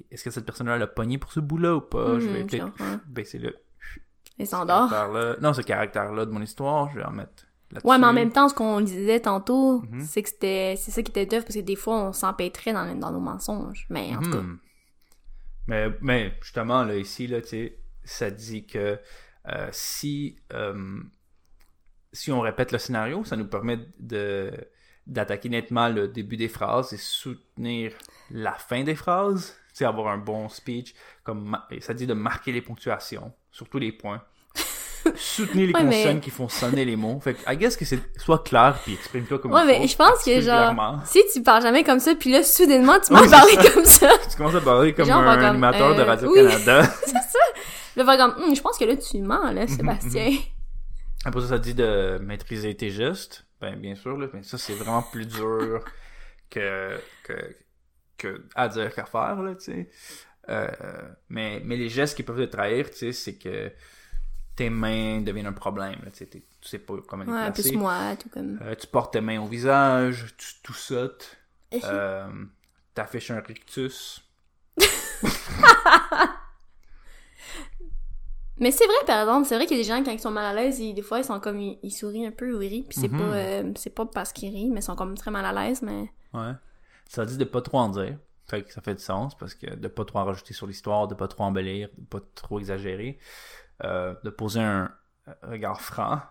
[0.10, 2.18] Est-ce que cette personne-là l'a pogné pour ce bout-là ou pas?
[2.18, 3.58] je vais je peut-être baisser le
[4.40, 4.90] Elle s'endort.
[5.42, 7.46] Non, ce caractère-là de mon histoire, je vais en mettre.
[7.84, 10.02] Ouais, mais en même temps, ce qu'on disait tantôt, Mhm.
[10.02, 12.96] c'est que c'était, c'est ça qui était tough parce que des fois, on s'empêtrait dans,
[12.98, 13.86] dans nos mensonges.
[13.90, 14.60] Mais en tout cas, Hmm.
[15.68, 19.00] Mais, mais justement, là, ici, là, tu sais, ça dit que
[19.48, 21.02] euh, si, euh,
[22.12, 24.52] si on répète le scénario, ça nous permet de
[25.08, 27.92] d'attaquer nettement le début des phrases et soutenir
[28.30, 30.94] la fin des phrases, avoir un bon speech,
[31.24, 34.22] comme ça dit de marquer les ponctuations, surtout les points.
[35.16, 37.20] Soutenir les Ouais, mais- consonnes qui font sonner les mots.
[37.20, 39.88] Fait que, I guess que c'est soit clair puis exprime-toi comme Ouais, il mais faut,
[39.88, 43.30] je pense que, genre, si tu parles jamais comme ça, puis là, soudainement, tu m'as
[43.30, 44.10] parlé comme ça.
[44.30, 46.84] Tu commences à parler comme Genre, un comme, animateur de euh, Radio-Canada.
[47.06, 47.40] c'est ça.
[47.98, 50.32] Le va comme, Hum, je pense que là, tu mens, là, Sébastien.
[51.26, 53.46] Après ça, ça dit de maîtriser tes gestes.
[53.60, 55.84] Ben, bien sûr, là, mais ça, c'est vraiment plus dur
[56.50, 57.56] que, que,
[58.18, 59.90] que à dire qu'à faire, là, tu sais.
[60.50, 60.68] Euh,
[61.30, 63.72] mais, mais les gestes qui peuvent te trahir, tu sais, c'est que
[64.62, 66.28] tes mains deviennent un problème, là, tu
[66.62, 67.72] sais, pas comment les Ouais, placer.
[67.72, 68.60] plus moi, tout comme.
[68.62, 71.36] Euh, tu portes tes mains au visage, tu tout sautes,
[71.84, 72.28] euh,
[72.94, 74.22] t'affiches un rictus.
[78.60, 80.30] Mais c'est vrai, par exemple, c'est vrai qu'il y a des gens, quand ils sont
[80.30, 82.62] mal à l'aise, ils- des fois, ils sont comme, ils, ils sourient un peu ou
[82.62, 83.18] ils rient, puis c'est Mhm.
[83.18, 85.82] pas, euh, c'est pas parce qu'ils rient, mais ils sont comme très mal à l'aise,
[85.82, 86.12] mais...
[86.34, 86.52] Ouais.
[87.10, 88.18] Ça dit de pas trop en dire.
[88.48, 91.08] Fait que ça fait du sens parce que de pas trop en rajouter sur l'histoire,
[91.08, 93.18] de pas trop embellir, de pas trop exagérer,
[93.84, 94.92] euh, de poser un
[95.44, 96.22] regard franc.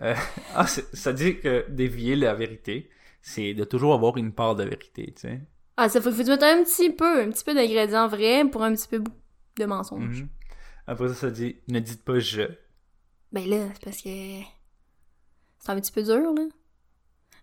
[0.00, 0.14] Euh,
[0.54, 2.90] ah, ça dit que dévier la vérité,
[3.20, 5.40] c'est de toujours avoir une part de vérité, tu sais.
[5.76, 8.74] Ah, ça faut, faut mettes un petit peu, un petit peu d'ingrédients vrais pour un
[8.74, 9.02] petit peu
[9.58, 10.22] de mensonges.
[10.22, 10.28] Mhm.
[10.86, 12.42] Après ça, ça dit ne dites pas je.
[13.32, 14.10] Ben là, c'est parce que...
[15.58, 16.42] C'est un petit peu dur, là.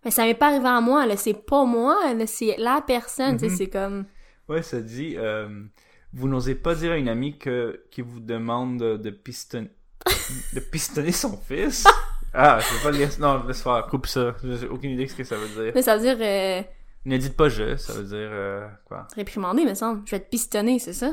[0.04, 3.36] Mais ça m'est pas arrivé à moi, là, c'est pas moi, là, c'est la personne,
[3.36, 3.56] tu sais, Mhm.
[3.56, 4.04] c'est comme...
[4.48, 5.64] Ouais, ça dit euh,
[6.12, 9.70] vous n'osez pas dire à une amie que qui vous demande de, pistonner
[10.54, 11.86] de pistonner son fils?
[12.32, 13.10] Ah, je veux pas le lire.
[13.18, 14.36] Non, laisse faire, coupe ça.
[14.44, 15.72] J'ai aucune idée de ce que ça veut dire.
[15.74, 16.62] Mais ça veut dire euh,
[17.04, 19.08] Ne dites pas je, ça veut dire euh, quoi?
[19.16, 20.02] réprimander, me semble.
[20.04, 21.10] Je vais te pistonner, c'est ça?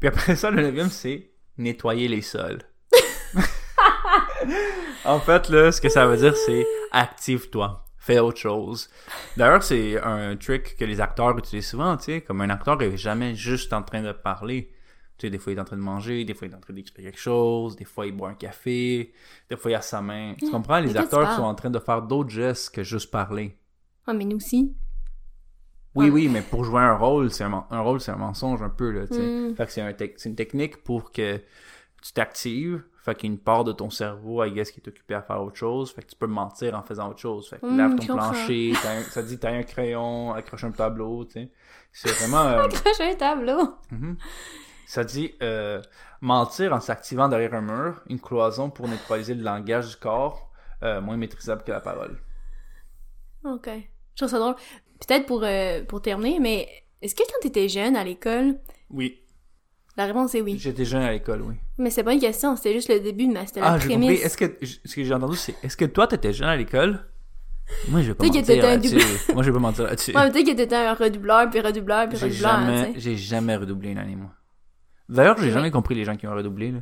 [0.00, 2.62] Puis après ça, le neuvième, c'est nettoyer les sols.
[5.04, 7.85] en fait, là, ce que ça veut dire, c'est active-toi.
[8.06, 8.88] Fais autre chose.
[9.36, 12.20] D'ailleurs, c'est un trick que les acteurs utilisent souvent, tu sais.
[12.20, 14.70] Comme un acteur est jamais juste en train de parler.
[15.18, 16.60] Tu sais, des fois, il est en train de manger, des fois, il est en
[16.60, 19.12] train d'expliquer quelque chose, des fois, il boit un café,
[19.50, 20.34] des fois, il a sa main.
[20.38, 20.78] Tu comprends?
[20.78, 23.58] Les acteurs sont en train de faire d'autres gestes que juste parler.
[24.06, 24.72] Ah, mais nous aussi.
[25.96, 28.92] Oui, oui, mais pour jouer un rôle, c'est un, rôle, c'est un mensonge un peu,
[28.92, 29.26] là, tu sais.
[29.26, 29.56] Mm.
[29.56, 29.92] Fait que c'est un
[30.26, 31.38] une technique pour que
[32.02, 32.84] tu t'actives.
[33.06, 35.22] Fait qu'il y a une part de ton cerveau, I guess, qui est occupée à
[35.22, 35.92] faire autre chose.
[35.92, 37.48] Fait que tu peux mentir en faisant autre chose.
[37.48, 41.24] Fait que Mm, lave ton plancher, un- ça dit t'as un crayon, accroche un tableau,
[41.24, 41.50] tu sais.
[41.92, 42.42] C'est vraiment...
[42.44, 43.74] euh, Accroche un tableau.
[43.92, 44.16] mhm.
[44.88, 45.80] Ça dit euh,
[46.20, 50.50] mentir en s'activant derrière un mur, une cloison pour neutraliser le langage du corps,
[50.82, 52.20] euh, moins maîtrisable que la parole.
[53.44, 53.68] Ok.
[53.68, 54.56] Je trouve ça drôle.
[55.06, 56.68] Peut-être pour, euh, pour terminer, mais
[57.02, 58.58] est-ce que quand t'étais jeune à l'école,
[58.90, 59.22] Oui.
[59.96, 60.58] La réponse est oui.
[60.58, 61.54] J'étais jeune à l'école, oui.
[61.78, 64.24] Mais c'est pas une question, c'était juste le début, mais c'était la Ah, j'ai prémisse.
[64.24, 67.06] Est-ce que, ce que j'ai entendu, c'est, est-ce que toi, t'étais jeune à l'école?
[67.88, 69.32] Moi, je vais pas mentir là-dessus.
[69.34, 70.16] Moi, je vais pas mentir là-dessus.
[70.16, 73.56] Ouais, peut-être que t'étais un redoubleur, puis redoubleur, puis J'ai redoubleur, hein, jamais, j'ai jamais
[73.56, 74.30] redoublé une année, moi.
[75.08, 76.78] D'ailleurs, j'ai jamais compris les gens qui ont redoublé, là.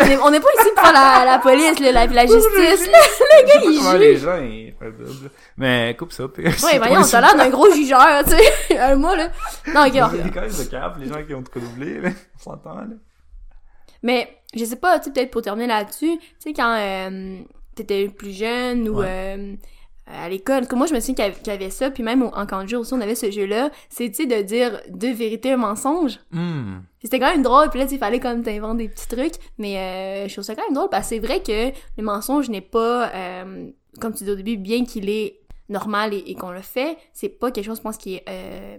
[0.00, 2.44] Non, mais on n'est pas ici pour la, la police, là, la, la justice.
[2.90, 4.24] Le gars, il Comment les juge.
[4.24, 4.74] gens, ils.
[5.56, 6.44] Mais, coupe ça, puis.
[6.46, 8.78] Ouais, voyons, t'as l'air d'un gros jugeur, tu sais.
[8.78, 9.28] Un mois, là.
[9.74, 10.12] Non, ok, Il y a ok.
[10.34, 12.10] quand même de cap, les gens qui ont redoublé, là.
[12.36, 12.86] On s'entend, là.
[14.02, 17.38] Mais, je sais pas, tu sais, peut-être pour terminer là-dessus, tu sais, quand euh,
[17.74, 19.06] t'étais plus jeune ou Ouais.
[19.08, 19.54] euh,
[20.10, 22.02] à l'école, comme moi, je me souviens qu'il y avait- qu'il y avait ça, puis
[22.02, 25.56] même au- en jour aussi, on avait ce jeu-là, sais, de dire deux vérités, un
[25.58, 26.18] mensonge.
[26.30, 29.76] Puis C'était quand même drôle, puis là, il fallait comme t'inventes des petits trucs, mais
[29.78, 32.60] euh, je trouve ça quand même drôle, parce que c'est vrai que le mensonge n'est
[32.60, 36.62] pas, euh, comme tu dis au début, bien qu'il est normal et, et qu'on le
[36.62, 38.78] fait, c'est pas quelque chose, je pense, qui est euh,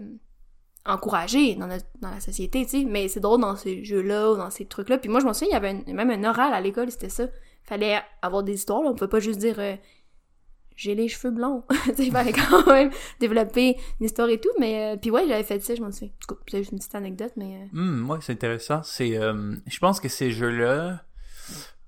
[0.86, 4.38] encouragé dans, notre, dans la société, tu sais, mais c'est drôle dans ces jeux-là ou
[4.38, 4.98] dans ces trucs-là.
[4.98, 7.10] Puis moi, je m'en souviens, il y avait un- même un oral à l'école, c'était
[7.10, 7.26] ça.
[7.64, 8.90] Fallait avoir des histoires, là.
[8.90, 9.76] on pouvait pas juste dire euh,
[10.80, 11.66] j'ai les cheveux blonds.
[11.86, 15.44] tu sais, fallait quand même développer une histoire et tout, mais euh, puis ouais, j'avais
[15.44, 16.10] fait ça, je m'en souviens.
[16.28, 17.70] Cas, c'est juste une petite anecdote, mais...
[17.74, 18.82] Hum, ouais, c'est intéressant.
[18.84, 21.04] C'est, euh, je pense que ces jeux-là,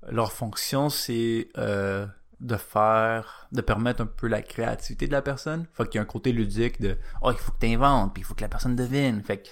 [0.10, 2.06] leur fonction, c'est euh,
[2.42, 5.68] de faire, de permettre un peu la créativité de la personne.
[5.74, 8.26] Fait qu'il y a un côté ludique de, oh, il faut que t'inventes, puis il
[8.26, 9.24] faut que la personne devine.
[9.24, 9.48] Fait que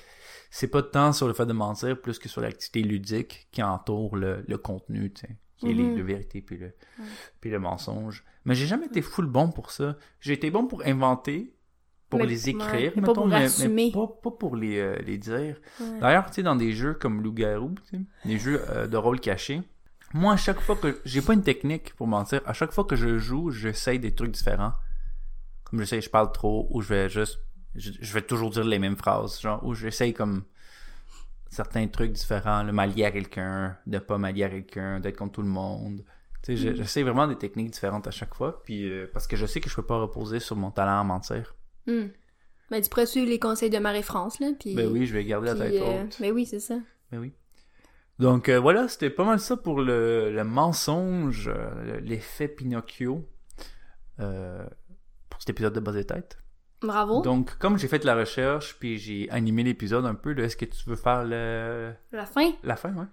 [0.52, 4.18] c'est pas tant sur le fait de mentir, plus que sur l'activité ludique qui entoure
[4.18, 5.28] le, le contenu, tu
[5.60, 5.95] qui est les Mhm.
[5.95, 6.74] deux vérités puis le,
[7.41, 8.24] puis le mensonge.
[8.45, 9.97] Mais j'ai jamais été full bon pour ça.
[10.22, 11.53] J'ai été bon pour inventer,
[12.10, 15.18] pour Mais- les ouais, écrire, mais pas pour mais, pas, pas pour les, euh, les
[15.18, 15.60] dire.
[15.80, 15.99] ouais.
[15.99, 17.76] D'ailleurs, tu sais, dans des jeux comme Loup-Garou,
[18.26, 19.62] des jeux euh, de rôle caché,
[20.14, 20.99] moi, à chaque fois que...
[21.05, 22.41] J'ai pas une technique pour mentir.
[22.47, 24.74] À chaque fois que je joue, j'essaye des trucs différents.
[25.66, 27.39] Comme je sais, je parle trop, ou je vais juste...
[27.76, 30.45] Je, je vais toujours dire les mêmes phrases, genre, ou j'essaye comme
[31.50, 35.41] certains trucs différents, le m'allier à quelqu'un, de pas m'allier à quelqu'un, d'être contre tout
[35.41, 36.04] le monde.
[36.43, 36.76] Tu sais, je- Mm.
[36.76, 39.70] j'essaie vraiment des techniques différentes à chaque fois, puis euh, parce que je sais que
[39.70, 41.56] je peux pas reposer sur mon talent à mentir.
[41.88, 42.08] Hmm.
[42.72, 44.76] Mais tu pourrais suivre les conseils de Marie-France, là, puis...
[44.76, 46.18] Ben oui, je vais garder la tête euh, haute.
[46.22, 46.76] ben oui, c'est ça.
[47.12, 47.34] Ben oui.
[48.20, 51.50] Donc euh, voilà, c'était pas mal ça pour le, le mensonge,
[52.04, 53.28] l'effet Pinocchio
[54.18, 56.38] pour cet épisode de Buzz et Tête.
[56.82, 57.22] Bravo.
[57.22, 60.66] Donc comme j'ai fait de la recherche puis j'ai animé l'épisode un peu, est-ce que
[60.66, 61.94] tu veux faire le...
[62.12, 62.52] La fin?
[62.64, 63.06] la fin, ouais?